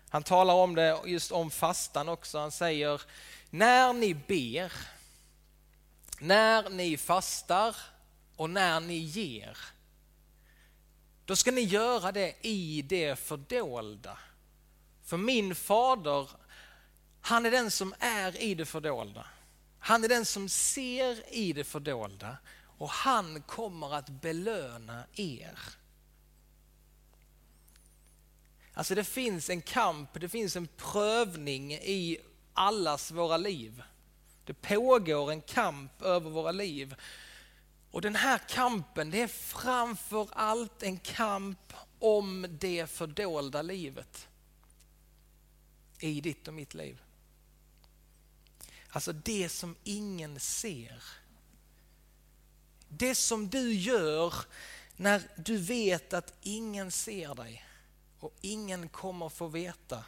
Han 0.10 0.24
talar 0.24 0.54
om 0.54 0.76
det 0.76 1.00
just 1.06 1.32
om 1.32 1.52
fastan 1.52 2.10
också. 2.10 2.40
Han 2.40 2.52
säger 2.52 3.02
när 3.50 3.94
ni 3.94 4.14
ber, 4.14 4.72
när 6.20 6.70
ni 6.70 6.98
fastar 6.98 7.76
och 8.36 8.50
när 8.50 8.80
ni 8.80 8.98
ger, 8.98 9.58
då 11.28 11.36
ska 11.36 11.52
ni 11.52 11.62
göra 11.62 12.12
det 12.12 12.36
i 12.42 12.82
det 12.82 13.20
fördolda. 13.20 14.18
För 15.04 15.18
min 15.18 15.56
fader, 15.56 16.30
han 17.22 17.46
är 17.46 17.52
den 17.52 17.72
som 17.72 17.94
är 18.00 18.42
i 18.42 18.56
det 18.56 18.66
fördolda. 18.66 19.28
Han 19.80 20.04
är 20.04 20.10
den 20.10 20.26
som 20.26 20.50
ser 20.50 21.34
i 21.34 21.54
det 21.54 21.64
fördolda 21.64 22.38
och 22.78 22.90
han 22.90 23.42
kommer 23.42 23.94
att 23.94 24.10
belöna 24.10 25.04
er. 25.16 25.60
Alltså 28.74 28.96
det 28.96 29.04
finns 29.04 29.50
en 29.50 29.62
kamp, 29.62 30.10
det 30.14 30.30
finns 30.30 30.56
en 30.56 30.68
prövning 30.68 31.74
i 31.74 32.18
allas 32.54 33.12
våra 33.12 33.38
liv. 33.38 33.84
Det 34.46 34.54
pågår 34.54 35.32
en 35.32 35.42
kamp 35.42 36.02
över 36.02 36.30
våra 36.30 36.52
liv. 36.52 36.96
Och 37.98 38.02
den 38.02 38.16
här 38.16 38.38
kampen, 38.38 39.12
det 39.12 39.22
är 39.22 39.28
framför 39.28 40.30
allt 40.32 40.84
en 40.84 40.98
kamp 40.98 41.74
om 42.00 42.46
det 42.50 42.90
fördolda 42.90 43.62
livet. 43.62 44.28
I 46.00 46.22
ditt 46.22 46.48
och 46.48 46.54
mitt 46.54 46.74
liv. 46.74 47.02
Alltså 48.90 49.14
det 49.14 49.50
som 49.50 49.76
ingen 49.84 50.40
ser. 50.40 51.04
Det 52.90 53.16
som 53.16 53.50
du 53.50 53.74
gör 53.74 54.34
när 54.96 55.32
du 55.38 55.58
vet 55.58 56.14
att 56.14 56.34
ingen 56.42 56.92
ser 56.92 57.36
dig 57.36 57.66
och 58.20 58.36
ingen 58.42 58.90
kommer 58.90 59.30
få 59.30 59.48
veta. 59.48 60.06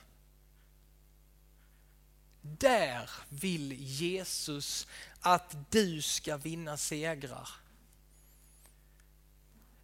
Där 2.41 3.09
vill 3.29 3.71
Jesus 3.71 4.87
att 5.19 5.71
du 5.71 6.01
ska 6.01 6.37
vinna 6.37 6.77
segrar. 6.77 7.49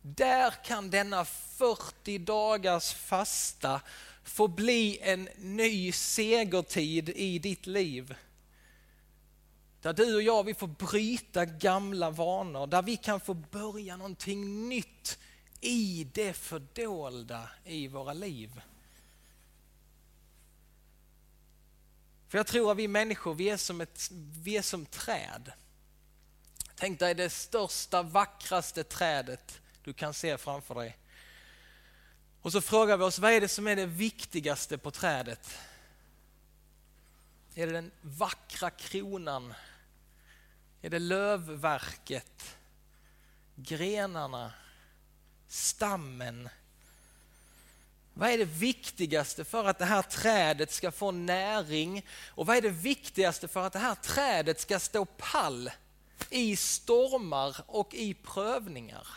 Där 0.07 0.51
kan 0.63 0.89
denna 0.89 1.25
40 1.25 2.17
dagars 2.17 2.93
fasta 2.93 3.81
få 4.23 4.47
bli 4.47 4.99
en 5.01 5.29
ny 5.37 5.91
segertid 5.91 7.09
i 7.09 7.39
ditt 7.39 7.67
liv. 7.67 8.15
Där 9.81 9.93
du 9.93 10.15
och 10.15 10.21
jag 10.21 10.43
vi 10.43 10.53
får 10.53 10.67
bryta 10.67 11.45
gamla 11.45 12.09
vanor, 12.09 12.67
där 12.67 12.81
vi 12.81 12.97
kan 12.97 13.19
få 13.19 13.33
börja 13.33 13.97
någonting 13.97 14.69
nytt 14.69 15.19
i 15.61 16.07
det 16.13 16.33
fördolda 16.33 17.49
i 17.63 17.87
våra 17.87 18.13
liv. 18.13 18.61
För 22.27 22.37
jag 22.37 22.47
tror 22.47 22.71
att 22.71 22.77
vi 22.77 22.87
människor, 22.87 23.33
vi 23.33 23.49
är 23.49 23.57
som, 23.57 23.81
ett, 23.81 24.11
vi 24.43 24.57
är 24.57 24.61
som 24.61 24.85
träd. 24.85 25.51
Tänk 26.75 26.99
dig 26.99 27.15
det 27.15 27.29
största, 27.29 28.01
vackraste 28.01 28.83
trädet 28.83 29.61
du 29.85 29.93
kan 29.93 30.13
se 30.13 30.37
framför 30.37 30.75
dig. 30.75 30.97
Och 32.41 32.51
så 32.51 32.61
frågar 32.61 32.97
vi 32.97 33.03
oss, 33.03 33.19
vad 33.19 33.31
är 33.31 33.41
det 33.41 33.47
som 33.47 33.67
är 33.67 33.75
det 33.75 33.85
viktigaste 33.85 34.77
på 34.77 34.91
trädet? 34.91 35.57
Är 37.55 37.67
det 37.67 37.73
den 37.73 37.91
vackra 38.01 38.69
kronan? 38.69 39.53
Är 40.81 40.89
det 40.89 40.99
lövverket? 40.99 42.57
Grenarna? 43.55 44.53
stammen. 45.47 46.49
Vad 48.13 48.29
är 48.29 48.37
det 48.37 48.45
viktigaste 48.45 49.45
för 49.45 49.65
att 49.65 49.79
det 49.79 49.85
här 49.85 50.01
trädet 50.01 50.71
ska 50.71 50.91
få 50.91 51.11
näring? 51.11 52.05
Och 52.27 52.45
vad 52.45 52.57
är 52.57 52.61
det 52.61 52.69
viktigaste 52.69 53.47
för 53.47 53.67
att 53.67 53.73
det 53.73 53.79
här 53.79 53.95
trädet 53.95 54.59
ska 54.59 54.79
stå 54.79 55.05
pall 55.05 55.71
i 56.29 56.55
stormar 56.55 57.55
och 57.67 57.93
i 57.93 58.13
prövningar? 58.13 59.07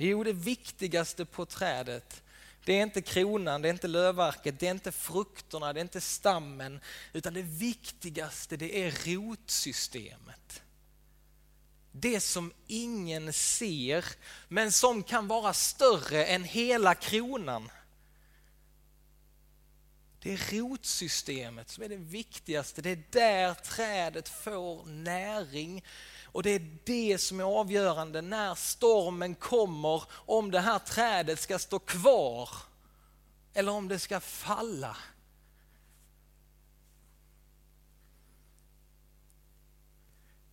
Jo, 0.00 0.24
det 0.24 0.32
viktigaste 0.32 1.24
på 1.24 1.46
trädet 1.46 2.22
det 2.64 2.72
är 2.72 2.82
inte 2.82 3.02
kronan, 3.02 3.62
det 3.62 3.68
är 3.68 3.72
inte 3.72 3.88
lövverket, 3.88 4.60
det 4.60 4.66
är 4.66 4.70
inte 4.70 4.92
frukterna, 4.92 5.72
det 5.72 5.80
är 5.80 5.82
inte 5.82 6.00
stammen, 6.00 6.80
utan 7.12 7.34
det 7.34 7.42
viktigaste 7.42 8.56
det 8.56 8.84
är 8.84 8.90
rotsystemet 9.06 10.62
det 12.00 12.20
som 12.20 12.52
ingen 12.66 13.32
ser, 13.32 14.04
men 14.48 14.72
som 14.72 15.02
kan 15.02 15.28
vara 15.28 15.52
större 15.52 16.24
än 16.24 16.44
hela 16.44 16.94
kronan. 16.94 17.70
Det 20.22 20.32
är 20.32 20.60
rotsystemet 20.60 21.70
som 21.70 21.84
är 21.84 21.88
det 21.88 21.96
viktigaste. 21.96 22.82
Det 22.82 22.90
är 22.90 23.02
där 23.10 23.54
trädet 23.54 24.28
får 24.28 24.84
näring. 24.84 25.84
Och 26.38 26.44
det 26.44 26.50
är 26.50 26.78
det 26.84 27.18
som 27.18 27.40
är 27.40 27.44
avgörande 27.44 28.22
när 28.22 28.54
stormen 28.54 29.34
kommer, 29.34 30.02
om 30.10 30.50
det 30.50 30.60
här 30.60 30.78
trädet 30.78 31.40
ska 31.40 31.58
stå 31.58 31.78
kvar 31.78 32.50
eller 33.54 33.72
om 33.72 33.88
det 33.88 33.98
ska 33.98 34.20
falla. 34.20 34.96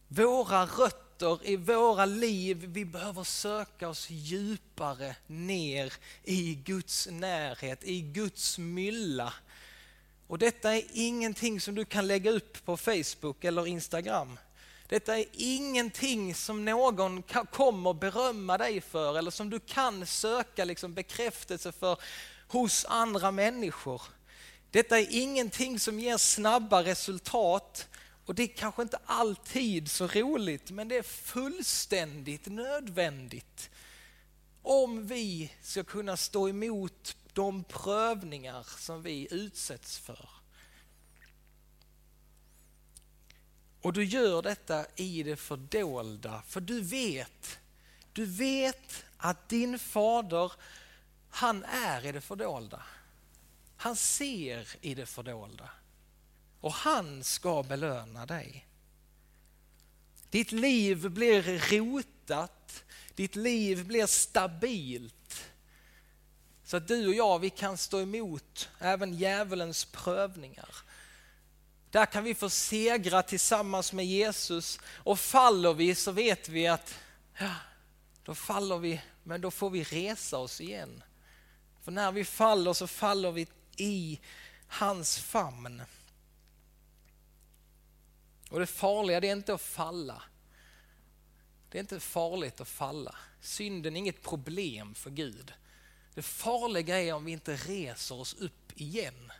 Våra 0.07 0.65
rötter 0.65 1.47
i 1.47 1.55
våra 1.55 2.05
liv. 2.05 2.65
Vi 2.67 2.85
behöver 2.85 3.23
söka 3.23 3.89
oss 3.89 4.09
djupare 4.09 5.15
ner 5.27 5.93
i 6.23 6.55
Guds 6.55 7.07
närhet, 7.11 7.83
i 7.83 8.01
Guds 8.01 8.57
mylla. 8.57 9.33
Och 10.27 10.37
detta 10.39 10.75
är 10.75 10.83
ingenting 10.93 11.61
som 11.61 11.75
du 11.75 11.85
kan 11.85 12.07
lägga 12.07 12.31
upp 12.31 12.65
på 12.65 12.77
Facebook 12.77 13.43
eller 13.43 13.67
Instagram. 13.67 14.37
Detta 14.87 15.19
är 15.19 15.25
ingenting 15.33 16.35
som 16.35 16.65
någon 16.65 17.23
kommer 17.51 17.93
berömma 17.93 18.57
dig 18.57 18.81
för 18.81 19.17
eller 19.17 19.31
som 19.31 19.49
du 19.49 19.59
kan 19.59 20.05
söka 20.05 20.65
liksom 20.65 20.93
bekräftelse 20.93 21.71
för 21.71 21.97
hos 22.47 22.85
andra 22.85 23.31
människor. 23.31 24.01
Detta 24.71 24.99
är 24.99 25.07
ingenting 25.09 25.79
som 25.79 25.99
ger 25.99 26.17
snabba 26.17 26.83
resultat 26.83 27.87
och 28.25 28.35
det 28.35 28.43
är 28.43 28.47
kanske 28.47 28.81
inte 28.81 28.99
alltid 29.05 29.91
så 29.91 30.07
roligt, 30.07 30.71
men 30.71 30.87
det 30.87 30.97
är 30.97 31.03
fullständigt 31.03 32.45
nödvändigt 32.45 33.69
om 34.61 35.07
vi 35.07 35.51
ska 35.61 35.83
kunna 35.83 36.17
stå 36.17 36.49
emot 36.49 37.17
de 37.33 37.63
prövningar 37.63 38.67
som 38.77 39.01
vi 39.01 39.27
utsätts 39.31 39.97
för. 39.97 40.29
Och 43.85 43.93
du 43.93 44.03
gör 44.03 44.41
detta 44.41 44.85
i 44.95 45.23
det 45.23 45.35
fördolda, 45.35 46.41
för 46.47 46.61
du 46.61 46.81
vet, 46.81 47.59
du 48.13 48.25
vet 48.25 49.05
att 49.17 49.49
din 49.49 49.79
fader, 49.79 50.51
han 51.29 51.63
är 51.63 52.05
i 52.05 52.11
det 52.11 52.21
fördolda. 52.21 52.83
Han 53.77 53.95
ser 53.95 54.67
i 54.81 54.95
det 54.95 55.05
fördolda 55.05 55.69
och 56.61 56.73
han 56.73 57.23
ska 57.23 57.63
belöna 57.63 58.25
dig. 58.25 58.67
Ditt 60.29 60.51
liv 60.51 61.09
blir 61.09 61.69
rotat, 61.77 62.83
ditt 63.15 63.35
liv 63.35 63.85
blir 63.85 64.05
stabilt. 64.05 65.45
Så 66.63 66.77
att 66.77 66.87
du 66.87 67.07
och 67.07 67.13
jag, 67.13 67.39
vi 67.39 67.49
kan 67.49 67.77
stå 67.77 68.01
emot 68.01 68.69
även 68.79 69.13
djävulens 69.13 69.85
prövningar. 69.85 70.75
Där 71.95 72.05
kan 72.05 72.23
vi 72.23 72.35
få 72.35 72.49
segra 72.49 73.23
tillsammans 73.23 73.93
med 73.93 74.05
Jesus 74.05 74.79
och 74.85 75.19
faller 75.19 75.73
vi 75.73 75.95
så 75.95 76.11
vet 76.11 76.49
vi 76.49 76.67
att 76.67 76.99
ja, 77.39 77.51
då 78.23 78.35
faller 78.35 78.77
vi, 78.77 79.01
men 79.23 79.41
då 79.41 79.51
får 79.51 79.69
vi 79.69 79.83
resa 79.83 80.37
oss 80.37 80.61
igen. 80.61 81.03
För 81.81 81.91
när 81.91 82.11
vi 82.11 82.25
faller 82.25 82.73
så 82.73 82.87
faller 82.87 83.31
vi 83.31 83.47
i 83.77 84.19
hans 84.67 85.17
famn. 85.17 85.81
Och 88.49 88.59
det 88.59 88.67
farliga 88.67 89.19
det 89.19 89.27
är 89.27 89.35
inte 89.35 89.53
att 89.53 89.61
falla. 89.61 90.23
Det 91.69 91.77
är 91.77 91.79
inte 91.79 91.99
farligt 91.99 92.61
att 92.61 92.67
falla. 92.67 93.15
Synden 93.41 93.95
är 93.95 93.99
inget 93.99 94.23
problem 94.23 94.95
för 94.95 95.09
Gud. 95.09 95.53
Det 96.13 96.21
farliga 96.21 97.01
är 97.01 97.13
om 97.13 97.25
vi 97.25 97.31
inte 97.31 97.55
reser 97.55 98.15
oss 98.15 98.33
upp 98.33 98.71
igen. 98.75 99.31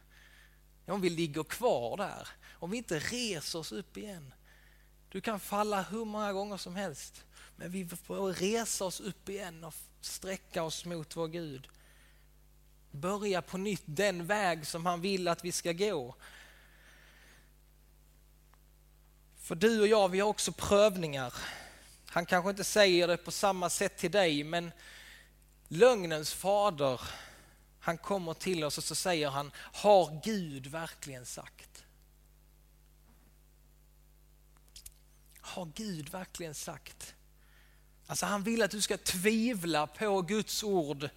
Om 0.85 1.01
vi 1.01 1.09
ligger 1.09 1.43
kvar 1.43 1.97
där. 1.97 2.27
Om 2.65 2.71
vi 2.71 2.77
inte 2.77 2.99
reser 2.99 3.59
oss 3.59 3.71
upp 3.71 3.97
igen. 3.97 4.33
Du 5.09 5.21
kan 5.21 5.39
falla 5.39 5.81
hur 5.81 6.05
många 6.05 6.33
gånger 6.33 6.57
som 6.57 6.75
helst. 6.75 7.23
Men 7.55 7.71
vi 7.71 7.87
får 7.87 8.33
resa 8.33 8.85
oss 8.85 8.99
upp 8.99 9.29
igen 9.29 9.63
och 9.63 9.73
sträcka 10.01 10.63
oss 10.63 10.85
mot 10.85 11.15
vår 11.15 11.27
Gud. 11.27 11.67
Börja 12.91 13.41
på 13.41 13.57
nytt 13.57 13.83
den 13.85 14.25
väg 14.25 14.67
som 14.67 14.85
han 14.85 15.01
vill 15.01 15.27
att 15.27 15.45
vi 15.45 15.51
ska 15.51 15.71
gå. 15.71 16.15
För 19.37 19.55
du 19.55 19.81
och 19.81 19.87
jag, 19.87 20.09
vi 20.09 20.19
har 20.19 20.29
också 20.29 20.51
prövningar. 20.51 21.33
Han 22.07 22.25
kanske 22.25 22.49
inte 22.49 22.63
säger 22.63 23.07
det 23.07 23.17
på 23.17 23.31
samma 23.31 23.69
sätt 23.69 23.97
till 23.97 24.11
dig, 24.11 24.43
men 24.43 24.71
lögnens 25.67 26.33
fader, 26.33 27.01
Han 27.79 27.97
kommer 27.97 28.33
till 28.33 28.63
oss 28.63 28.77
och 28.77 28.83
så 28.83 28.95
säger 28.95 29.29
han, 29.29 29.51
har 29.57 30.21
Gud 30.23 30.67
verkligen 30.67 31.25
sagt? 31.25 31.74
Har 35.45 35.71
Gud 35.75 36.09
verkligen 36.09 36.53
sagt? 36.53 37.15
Alltså 38.07 38.25
han 38.25 38.43
vill 38.43 38.61
att 38.61 38.71
du 38.71 38.81
ska 38.81 38.97
tvivla 38.97 39.87
på 39.87 40.21
Guds 40.21 40.63
ord. 40.63 41.09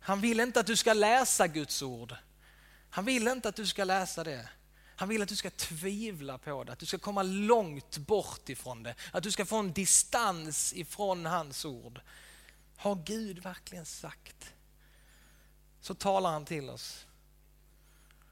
Han 0.00 0.20
vill 0.20 0.40
inte 0.40 0.60
att 0.60 0.66
du 0.66 0.76
ska 0.76 0.92
läsa 0.92 1.46
Guds 1.46 1.82
ord. 1.82 2.14
Han 2.90 3.04
vill 3.04 3.28
inte 3.28 3.48
att 3.48 3.56
du 3.56 3.66
ska 3.66 3.84
läsa 3.84 4.24
det. 4.24 4.48
Han 4.96 5.08
vill 5.08 5.22
att 5.22 5.28
du 5.28 5.36
ska 5.36 5.50
tvivla 5.50 6.38
på 6.38 6.64
det, 6.64 6.72
att 6.72 6.78
du 6.78 6.86
ska 6.86 6.98
komma 6.98 7.22
långt 7.22 7.98
bort 7.98 8.48
ifrån 8.48 8.82
det, 8.82 8.94
att 9.12 9.22
du 9.22 9.30
ska 9.30 9.46
få 9.46 9.56
en 9.56 9.72
distans 9.72 10.72
ifrån 10.72 11.26
hans 11.26 11.64
ord. 11.64 12.00
Har 12.76 12.94
Gud 12.94 13.38
verkligen 13.38 13.86
sagt? 13.86 14.52
Så 15.80 15.94
talar 15.94 16.30
han 16.30 16.44
till 16.44 16.70
oss. 16.70 17.06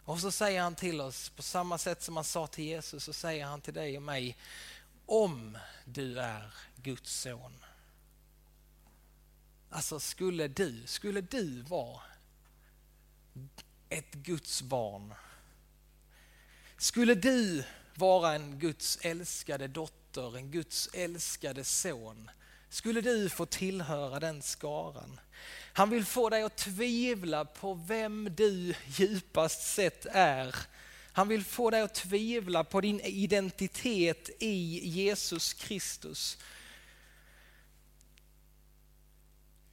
Och 0.05 0.21
så 0.21 0.31
säger 0.31 0.63
han 0.63 0.75
till 0.75 1.01
oss, 1.01 1.29
på 1.29 1.43
samma 1.43 1.79
sätt 1.79 2.03
som 2.03 2.17
han 2.17 2.25
sa 2.25 2.47
till 2.47 2.65
Jesus, 2.65 3.05
så 3.05 3.13
säger 3.13 3.45
han 3.45 3.61
till 3.61 3.75
dig 3.75 3.97
och 3.97 4.03
mig, 4.03 4.37
om 5.09 5.59
du 5.85 6.19
är 6.19 6.55
Guds 6.77 7.21
son. 7.21 7.65
Alltså 9.71 10.01
skulle 10.01 10.49
du, 10.49 10.83
skulle 10.87 11.21
du 11.21 11.63
vara 11.63 12.01
ett 13.89 14.13
Guds 14.13 14.63
barn? 14.63 15.15
Skulle 16.77 17.15
du 17.15 17.65
vara 17.95 18.35
en 18.35 18.59
Guds 18.59 18.99
älskade 19.03 19.69
dotter, 19.69 20.37
en 20.37 20.51
Guds 20.51 20.89
älskade 20.93 21.65
son? 21.65 22.31
Skulle 22.69 23.01
du 23.01 23.29
få 23.29 23.47
tillhöra 23.47 24.21
den 24.21 24.43
skaran? 24.43 25.21
Han 25.73 25.91
vill 25.91 26.05
få 26.05 26.29
dig 26.29 26.43
att 26.43 26.57
tvivla 26.57 27.45
på 27.45 27.75
vem 27.75 28.35
du 28.37 28.75
djupast 28.87 29.75
sett 29.75 30.07
är. 30.07 30.55
Han 31.19 31.29
vill 31.29 31.45
få 31.45 31.71
dig 31.71 31.81
att 31.81 31.95
tvivla 31.95 32.65
på 32.65 32.81
din 32.81 33.01
identitet 33.01 34.31
i 34.39 34.89
Jesus 34.89 35.53
Kristus. 35.53 36.39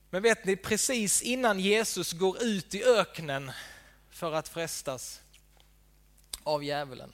Men 0.10 0.24
vet 0.24 0.46
ni, 0.46 0.56
precis 0.56 1.22
innan 1.22 1.60
Jesus 1.60 2.14
går 2.14 2.44
ut 2.44 2.76
i 2.76 2.84
öknen 2.84 3.52
för 4.10 4.34
att 4.34 4.48
frestas 4.48 5.22
av 6.44 6.64
djävulen. 6.64 7.14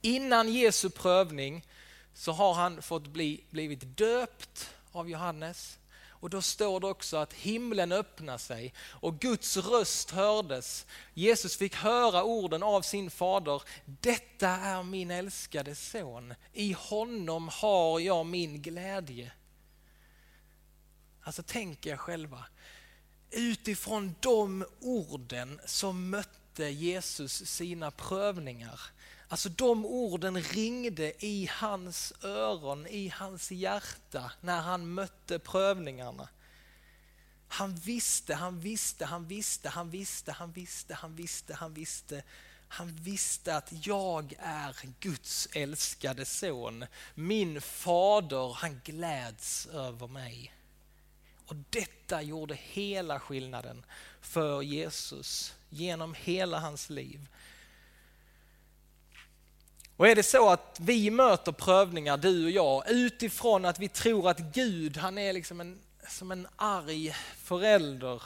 Innan 0.00 0.52
Jesu 0.52 0.90
prövning 0.90 1.66
så 2.14 2.32
har 2.32 2.54
han 2.54 2.82
fått 2.82 3.06
bli, 3.06 3.44
blivit 3.50 3.96
döpt 3.96 4.70
av 4.92 5.10
Johannes. 5.10 5.78
Och 6.20 6.30
då 6.30 6.42
står 6.42 6.80
det 6.80 6.86
också 6.86 7.16
att 7.16 7.32
himlen 7.32 7.92
öppnade 7.92 8.38
sig 8.38 8.74
och 8.80 9.18
Guds 9.18 9.56
röst 9.56 10.10
hördes. 10.10 10.86
Jesus 11.14 11.56
fick 11.56 11.74
höra 11.74 12.24
orden 12.24 12.62
av 12.62 12.82
sin 12.82 13.10
fader. 13.10 13.62
Detta 13.84 14.48
är 14.48 14.82
min 14.82 15.10
älskade 15.10 15.74
son. 15.74 16.34
I 16.52 16.72
honom 16.72 17.48
har 17.52 18.00
jag 18.00 18.26
min 18.26 18.62
glädje. 18.62 19.32
Alltså 21.22 21.42
tänk 21.46 21.86
er 21.86 21.96
själva. 21.96 22.44
Utifrån 23.30 24.14
de 24.20 24.64
orden 24.80 25.60
så 25.66 25.92
mötte 25.92 26.64
Jesus 26.64 27.46
sina 27.46 27.90
prövningar. 27.90 28.80
Alltså 29.30 29.48
de 29.48 29.86
orden 29.86 30.42
ringde 30.42 31.24
i 31.24 31.50
hans 31.52 32.12
öron, 32.22 32.86
i 32.86 33.08
hans 33.08 33.50
hjärta 33.50 34.32
när 34.40 34.60
han 34.60 34.94
mötte 34.94 35.38
prövningarna. 35.38 36.28
Han 37.48 37.74
visste, 37.74 38.34
han 38.34 38.60
visste, 38.60 39.04
han 39.04 39.26
visste, 39.26 39.68
han 39.68 39.90
visste, 39.90 40.32
han 40.32 40.52
visste, 40.52 40.94
han 40.94 41.14
visste, 41.14 41.54
han 41.54 41.74
visste. 41.74 42.22
Han 42.68 42.96
visste 42.96 43.56
att 43.56 43.86
jag 43.86 44.34
är 44.38 44.76
Guds 45.00 45.48
älskade 45.52 46.24
son. 46.24 46.84
Min 47.14 47.60
fader, 47.60 48.52
han 48.52 48.80
gläds 48.84 49.66
över 49.66 50.06
mig. 50.06 50.54
Och 51.46 51.56
detta 51.70 52.22
gjorde 52.22 52.54
hela 52.54 53.20
skillnaden 53.20 53.84
för 54.20 54.62
Jesus 54.62 55.54
genom 55.68 56.14
hela 56.14 56.58
hans 56.58 56.90
liv. 56.90 57.28
Och 60.00 60.08
är 60.08 60.14
det 60.14 60.22
så 60.22 60.48
att 60.48 60.76
vi 60.80 61.10
möter 61.10 61.52
prövningar, 61.52 62.16
du 62.16 62.44
och 62.44 62.50
jag, 62.50 62.90
utifrån 62.90 63.64
att 63.64 63.78
vi 63.78 63.88
tror 63.88 64.30
att 64.30 64.38
Gud, 64.38 64.96
han 64.96 65.18
är 65.18 65.32
liksom 65.32 65.60
en, 65.60 65.80
som 66.08 66.32
en 66.32 66.48
arg 66.56 67.14
förälder. 67.36 68.22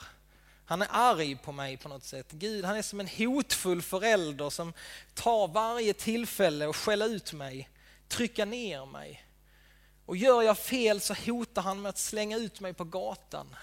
Han 0.65 0.83
är 0.83 0.89
arg 0.91 1.37
på 1.37 1.53
mig 1.53 1.77
på 1.77 1.89
något 1.89 2.05
sätt. 2.05 2.33
Gud, 2.33 2.65
han 2.65 2.77
är 2.77 2.83
som 2.83 3.01
en 3.01 3.09
hotfull 3.09 3.83
förälder 3.83 4.51
som 4.51 4.73
tar 5.15 5.49
varje 5.49 5.95
tillfälle 5.95 6.67
och 6.67 6.77
skälla 6.77 7.07
ut 7.07 7.33
mig, 7.33 7.71
trycka 8.09 8.45
ner 8.45 8.87
mig. 8.87 9.25
Och 10.07 10.17
gör 10.17 10.43
jag 10.43 10.59
fel 10.59 11.01
så 11.01 11.15
hotar 11.15 11.63
han 11.63 11.83
med 11.83 11.89
att 11.89 11.99
slänga 11.99 12.37
ut 12.37 12.61
mig 12.61 12.75
på 12.75 12.85
gatan 12.85 13.57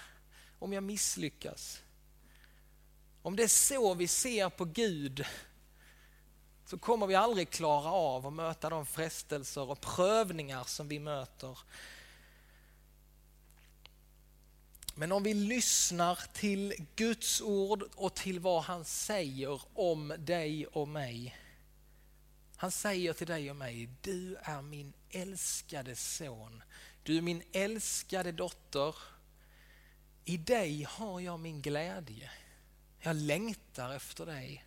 om 0.58 0.72
jag 0.72 0.82
misslyckas. 0.82 1.80
Om 3.22 3.36
det 3.36 3.42
är 3.42 3.48
så 3.48 3.94
vi 3.94 4.08
ser 4.08 4.48
på 4.48 4.64
Gud 4.64 5.24
så 6.66 6.78
kommer 6.78 7.06
vi 7.06 7.14
aldrig 7.14 7.50
klara 7.50 7.90
av 7.90 8.26
att 8.26 8.32
möta 8.32 8.70
de 8.70 8.86
frestelser 8.86 9.70
och 9.70 9.80
prövningar 9.80 10.64
som 10.64 10.88
vi 10.88 10.98
möter. 10.98 11.58
Men 14.94 15.12
om 15.12 15.22
vi 15.22 15.34
lyssnar 15.34 16.18
till 16.32 16.74
Guds 16.96 17.40
ord 17.40 17.82
och 17.94 18.14
till 18.14 18.40
vad 18.40 18.62
han 18.62 18.84
säger 18.84 19.62
om 19.74 20.14
dig 20.18 20.66
och 20.66 20.88
mig. 20.88 21.36
Han 22.56 22.70
säger 22.70 23.12
till 23.12 23.26
dig 23.26 23.50
och 23.50 23.56
mig, 23.56 23.88
du 24.00 24.36
är 24.42 24.62
min 24.62 24.92
älskade 25.10 25.96
son. 25.96 26.62
Du 27.02 27.16
är 27.18 27.22
min 27.22 27.42
älskade 27.52 28.32
dotter. 28.32 28.94
I 30.24 30.36
dig 30.36 30.86
har 30.88 31.20
jag 31.20 31.40
min 31.40 31.62
glädje. 31.62 32.30
Jag 33.00 33.16
längtar 33.16 33.94
efter 33.94 34.26
dig. 34.26 34.64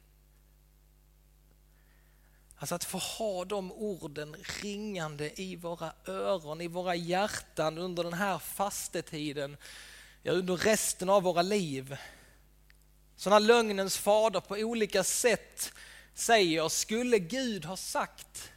Alltså 2.57 2.75
att 2.75 2.83
få 2.83 2.97
ha 2.97 3.45
de 3.45 3.71
orden 3.71 4.35
ringande 4.61 5.41
i 5.41 5.55
våra 5.55 5.93
öron, 6.05 6.61
i 6.61 6.67
våra 6.67 6.95
hjärtan 6.95 7.77
under 7.77 8.03
den 8.03 8.13
här 8.13 8.39
fastetiden, 8.39 9.57
ja 10.23 10.31
under 10.31 10.57
resten 10.57 11.09
av 11.09 11.23
våra 11.23 11.41
liv. 11.41 11.97
Så 13.15 13.29
när 13.29 13.39
lögnens 13.39 13.97
fader 13.97 14.39
på 14.39 14.55
olika 14.55 15.03
sätt 15.03 15.73
säger, 16.13 16.69
skulle 16.69 17.19
Gud 17.19 17.65
ha 17.65 17.77
sagt? 17.77 18.51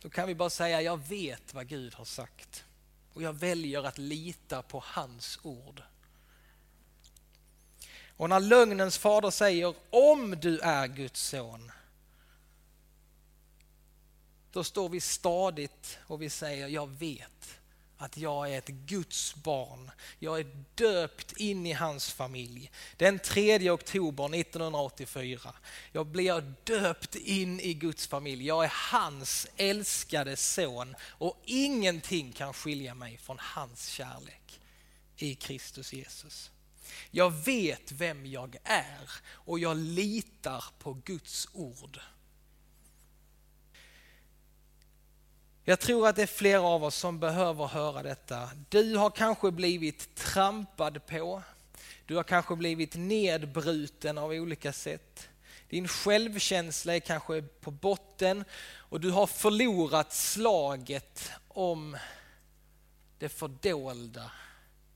Då 0.00 0.10
kan 0.10 0.28
vi 0.28 0.34
bara 0.34 0.50
säga, 0.50 0.82
jag 0.82 1.08
vet 1.08 1.54
vad 1.54 1.68
Gud 1.68 1.94
har 1.94 2.04
sagt 2.04 2.64
och 3.12 3.22
jag 3.22 3.32
väljer 3.32 3.84
att 3.84 3.98
lita 3.98 4.62
på 4.62 4.82
hans 4.86 5.38
ord. 5.42 5.82
Och 8.16 8.28
när 8.28 8.40
lögnens 8.40 8.98
fader 8.98 9.30
säger, 9.30 9.74
om 9.90 10.40
du 10.40 10.58
är 10.58 10.86
Guds 10.86 11.20
son, 11.20 11.72
då 14.52 14.64
står 14.64 14.88
vi 14.88 15.00
stadigt 15.00 15.98
och 16.06 16.22
vi 16.22 16.30
säger, 16.30 16.68
jag 16.68 16.86
vet 16.86 17.58
att 17.98 18.16
jag 18.16 18.52
är 18.52 18.58
ett 18.58 18.68
Guds 18.68 19.34
barn. 19.34 19.90
Jag 20.18 20.40
är 20.40 20.64
döpt 20.74 21.32
in 21.32 21.66
i 21.66 21.72
hans 21.72 22.12
familj. 22.12 22.70
Den 22.96 23.18
3 23.18 23.70
oktober 23.70 24.34
1984. 24.34 25.54
Jag 25.92 26.06
blir 26.06 26.54
döpt 26.64 27.14
in 27.14 27.60
i 27.60 27.74
Guds 27.74 28.06
familj. 28.06 28.46
Jag 28.46 28.64
är 28.64 28.72
hans 28.92 29.46
älskade 29.56 30.36
son 30.36 30.96
och 31.02 31.42
ingenting 31.44 32.32
kan 32.32 32.54
skilja 32.54 32.94
mig 32.94 33.18
från 33.18 33.38
hans 33.40 33.86
kärlek 33.86 34.60
i 35.16 35.34
Kristus 35.34 35.92
Jesus. 35.92 36.50
Jag 37.10 37.30
vet 37.30 37.92
vem 37.92 38.26
jag 38.26 38.56
är 38.64 39.10
och 39.26 39.58
jag 39.58 39.76
litar 39.76 40.64
på 40.78 40.92
Guds 40.92 41.48
ord. 41.52 42.00
Jag 45.68 45.80
tror 45.80 46.08
att 46.08 46.16
det 46.16 46.22
är 46.22 46.26
flera 46.26 46.62
av 46.62 46.84
oss 46.84 46.96
som 46.96 47.18
behöver 47.18 47.66
höra 47.66 48.02
detta. 48.02 48.50
Du 48.68 48.96
har 48.96 49.10
kanske 49.10 49.50
blivit 49.50 50.14
trampad 50.14 51.06
på. 51.06 51.42
Du 52.06 52.16
har 52.16 52.22
kanske 52.22 52.56
blivit 52.56 52.94
nedbruten 52.96 54.18
av 54.18 54.30
olika 54.30 54.72
sätt. 54.72 55.28
Din 55.68 55.88
självkänsla 55.88 56.96
är 56.96 57.00
kanske 57.00 57.42
på 57.42 57.70
botten 57.70 58.44
och 58.76 59.00
du 59.00 59.10
har 59.10 59.26
förlorat 59.26 60.12
slaget 60.12 61.30
om 61.48 61.96
det 63.18 63.28
fördolda 63.28 64.30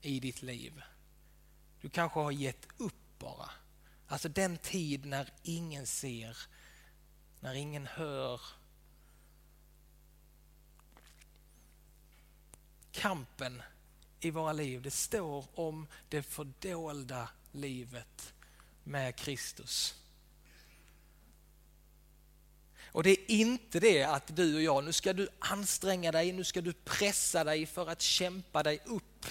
i 0.01 0.19
ditt 0.19 0.41
liv. 0.41 0.81
Du 1.81 1.89
kanske 1.89 2.19
har 2.19 2.31
gett 2.31 2.67
upp 2.77 3.19
bara. 3.19 3.49
Alltså 4.07 4.29
den 4.29 4.57
tid 4.57 5.05
när 5.05 5.29
ingen 5.43 5.87
ser, 5.87 6.37
när 7.39 7.53
ingen 7.53 7.87
hör, 7.87 8.41
kampen 12.93 13.61
i 14.19 14.31
våra 14.31 14.53
liv, 14.53 14.81
det 14.81 14.91
står 14.91 15.45
om 15.55 15.87
det 16.09 16.23
fördolda 16.23 17.29
livet 17.51 18.33
med 18.83 19.15
Kristus. 19.15 19.95
Och 22.93 23.03
det 23.03 23.09
är 23.09 23.31
inte 23.31 23.79
det 23.79 24.03
att 24.03 24.35
du 24.35 24.55
och 24.55 24.61
jag, 24.61 24.83
nu 24.83 24.93
ska 24.93 25.13
du 25.13 25.27
anstränga 25.39 26.11
dig, 26.11 26.31
nu 26.31 26.43
ska 26.43 26.61
du 26.61 26.73
pressa 26.73 27.43
dig 27.43 27.65
för 27.65 27.89
att 27.89 28.01
kämpa 28.01 28.63
dig 28.63 28.79
upp. 28.85 29.25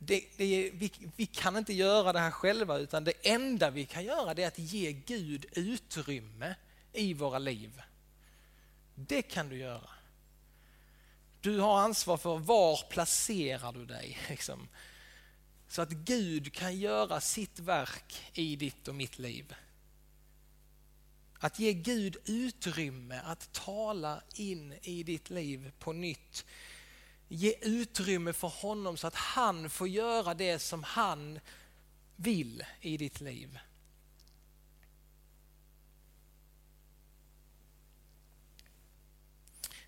Det, 0.00 0.24
det, 0.36 0.70
vi, 0.74 0.92
vi, 1.16 1.26
kan 1.26 1.56
inte 1.56 1.72
göra 1.72 2.12
det 2.12 2.18
här 2.18 2.30
själva 2.30 2.78
utan 2.78 3.04
det 3.04 3.12
enda 3.22 3.70
vi 3.70 3.84
kan 3.84 4.04
göra 4.04 4.34
det 4.34 4.42
är 4.42 4.48
att 4.48 4.58
ge 4.58 4.92
Gud 4.92 5.46
utrymme 5.52 6.54
i 6.92 7.14
våra 7.14 7.38
liv. 7.38 7.82
Det 8.94 9.22
kan 9.22 9.48
du 9.48 9.56
göra. 9.56 9.90
Du 11.40 11.60
har 11.60 11.80
ansvar 11.80 12.16
för 12.16 12.38
var 12.38 12.90
placerar 12.90 13.72
du 13.72 13.86
dig. 13.86 14.18
Liksom. 14.28 14.68
Så 15.68 15.82
att 15.82 15.90
Gud 15.90 16.52
kan 16.54 16.76
göra 16.76 17.20
sitt 17.20 17.58
verk 17.58 18.30
i 18.32 18.56
ditt 18.56 18.88
och 18.88 18.94
mitt 18.94 19.18
liv. 19.18 19.54
Att 21.40 21.58
ge 21.58 21.72
Gud 21.72 22.16
utrymme 22.24 23.20
att 23.24 23.52
tala 23.52 24.22
in 24.34 24.74
i 24.82 25.02
ditt 25.02 25.30
liv 25.30 25.72
på 25.78 25.92
nytt. 25.92 26.44
Ge 27.28 27.54
utrymme 27.60 28.32
för 28.32 28.48
honom 28.48 28.96
så 28.96 29.06
att 29.06 29.14
han 29.14 29.70
får 29.70 29.88
göra 29.88 30.34
det 30.34 30.58
som 30.58 30.82
han 30.82 31.40
vill 32.16 32.64
i 32.80 32.96
ditt 32.96 33.20
liv. 33.20 33.58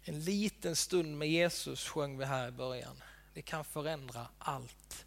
En 0.04 0.20
liten 0.20 0.76
stund 0.76 1.18
med 1.18 1.28
Jesus 1.28 1.88
sjöng 1.88 2.18
vi 2.18 2.24
här 2.24 2.48
i 2.48 2.50
början. 2.50 3.02
Det 3.34 3.42
kan 3.42 3.64
förändra 3.64 4.28
allt. 4.38 5.06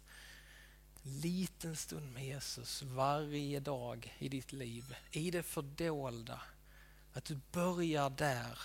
En 1.02 1.20
liten 1.20 1.76
stund 1.76 2.12
med 2.12 2.24
Jesus 2.24 2.82
varje 2.82 3.60
dag 3.60 4.16
i 4.18 4.28
ditt 4.28 4.52
liv, 4.52 4.96
i 5.10 5.30
det 5.30 5.42
fördolda. 5.42 6.40
Att 7.12 7.24
du 7.24 7.40
börjar 7.52 8.10
där. 8.10 8.58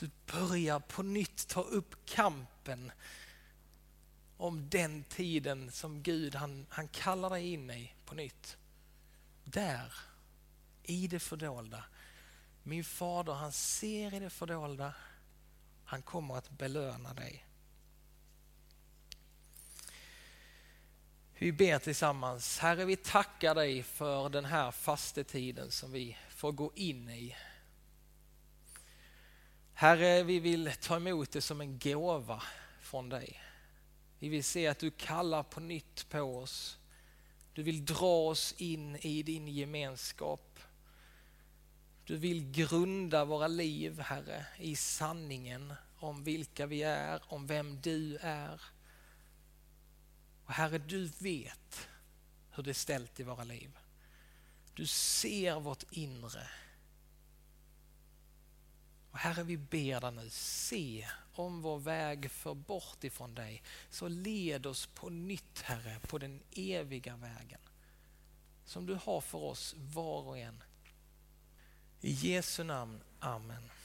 Du 0.00 0.10
börjar 0.32 0.80
på 0.80 1.02
nytt 1.02 1.48
ta 1.48 1.62
upp 1.62 2.06
kampen 2.06 2.92
om 4.36 4.68
den 4.68 5.04
tiden 5.04 5.72
som 5.72 6.02
Gud 6.02 6.34
han, 6.34 6.66
han 6.68 6.88
kallar 6.88 7.30
dig 7.30 7.52
in 7.52 7.70
i 7.70 7.92
på 8.04 8.14
nytt. 8.14 8.56
Där, 9.44 9.92
i 10.82 11.06
det 11.06 11.20
fördolda. 11.20 11.84
Min 12.62 12.84
fader 12.84 13.32
han 13.32 13.52
ser 13.52 14.14
i 14.14 14.18
det 14.18 14.30
fördolda 14.30 14.94
han 15.90 16.02
kommer 16.02 16.36
att 16.36 16.50
belöna 16.50 17.14
dig. 17.14 17.46
Vi 21.38 21.52
ber 21.52 21.78
tillsammans. 21.78 22.58
Herre, 22.58 22.84
vi 22.84 22.96
tackar 22.96 23.54
dig 23.54 23.82
för 23.82 24.28
den 24.28 24.44
här 24.44 24.70
fastetiden 24.70 25.70
som 25.70 25.92
vi 25.92 26.16
får 26.28 26.52
gå 26.52 26.72
in 26.74 27.08
i. 27.10 27.36
Herre, 29.72 30.22
vi 30.22 30.40
vill 30.40 30.72
ta 30.80 30.96
emot 30.96 31.30
det 31.30 31.40
som 31.40 31.60
en 31.60 31.78
gåva 31.78 32.42
från 32.80 33.08
dig. 33.08 33.40
Vi 34.18 34.28
vill 34.28 34.44
se 34.44 34.66
att 34.66 34.78
du 34.78 34.90
kallar 34.90 35.42
på 35.42 35.60
nytt 35.60 36.08
på 36.08 36.20
oss. 36.20 36.78
Du 37.54 37.62
vill 37.62 37.84
dra 37.84 38.28
oss 38.28 38.54
in 38.58 38.96
i 38.96 39.22
din 39.22 39.48
gemenskap. 39.48 40.49
Du 42.10 42.16
vill 42.16 42.50
grunda 42.50 43.24
våra 43.24 43.48
liv, 43.48 44.00
Herre, 44.00 44.46
i 44.58 44.76
sanningen 44.76 45.74
om 45.96 46.24
vilka 46.24 46.66
vi 46.66 46.82
är, 46.82 47.22
om 47.32 47.46
vem 47.46 47.80
du 47.80 48.16
är. 48.16 48.62
Och 50.44 50.52
Herre, 50.52 50.78
du 50.78 51.06
vet 51.06 51.88
hur 52.50 52.62
det 52.62 52.70
är 52.70 52.74
ställt 52.74 53.20
i 53.20 53.22
våra 53.22 53.44
liv. 53.44 53.78
Du 54.74 54.86
ser 54.86 55.60
vårt 55.60 55.84
inre. 55.90 56.48
Och 59.10 59.18
Herre, 59.18 59.42
vi 59.42 59.56
ber 59.56 60.00
dig 60.00 60.12
nu, 60.12 60.30
se 60.30 61.08
om 61.32 61.62
vår 61.62 61.78
väg 61.78 62.30
för 62.30 62.54
bort 62.54 63.04
ifrån 63.04 63.34
dig, 63.34 63.62
så 63.90 64.08
led 64.08 64.66
oss 64.66 64.86
på 64.86 65.08
nytt, 65.08 65.60
Herre, 65.60 66.00
på 66.00 66.18
den 66.18 66.42
eviga 66.50 67.16
vägen 67.16 67.60
som 68.64 68.86
du 68.86 68.94
har 68.94 69.20
för 69.20 69.38
oss 69.38 69.74
var 69.78 70.22
och 70.22 70.38
en. 70.38 70.62
I 72.02 72.12
Jesu 72.12 72.64
namn. 72.64 73.00
Amen. 73.22 73.79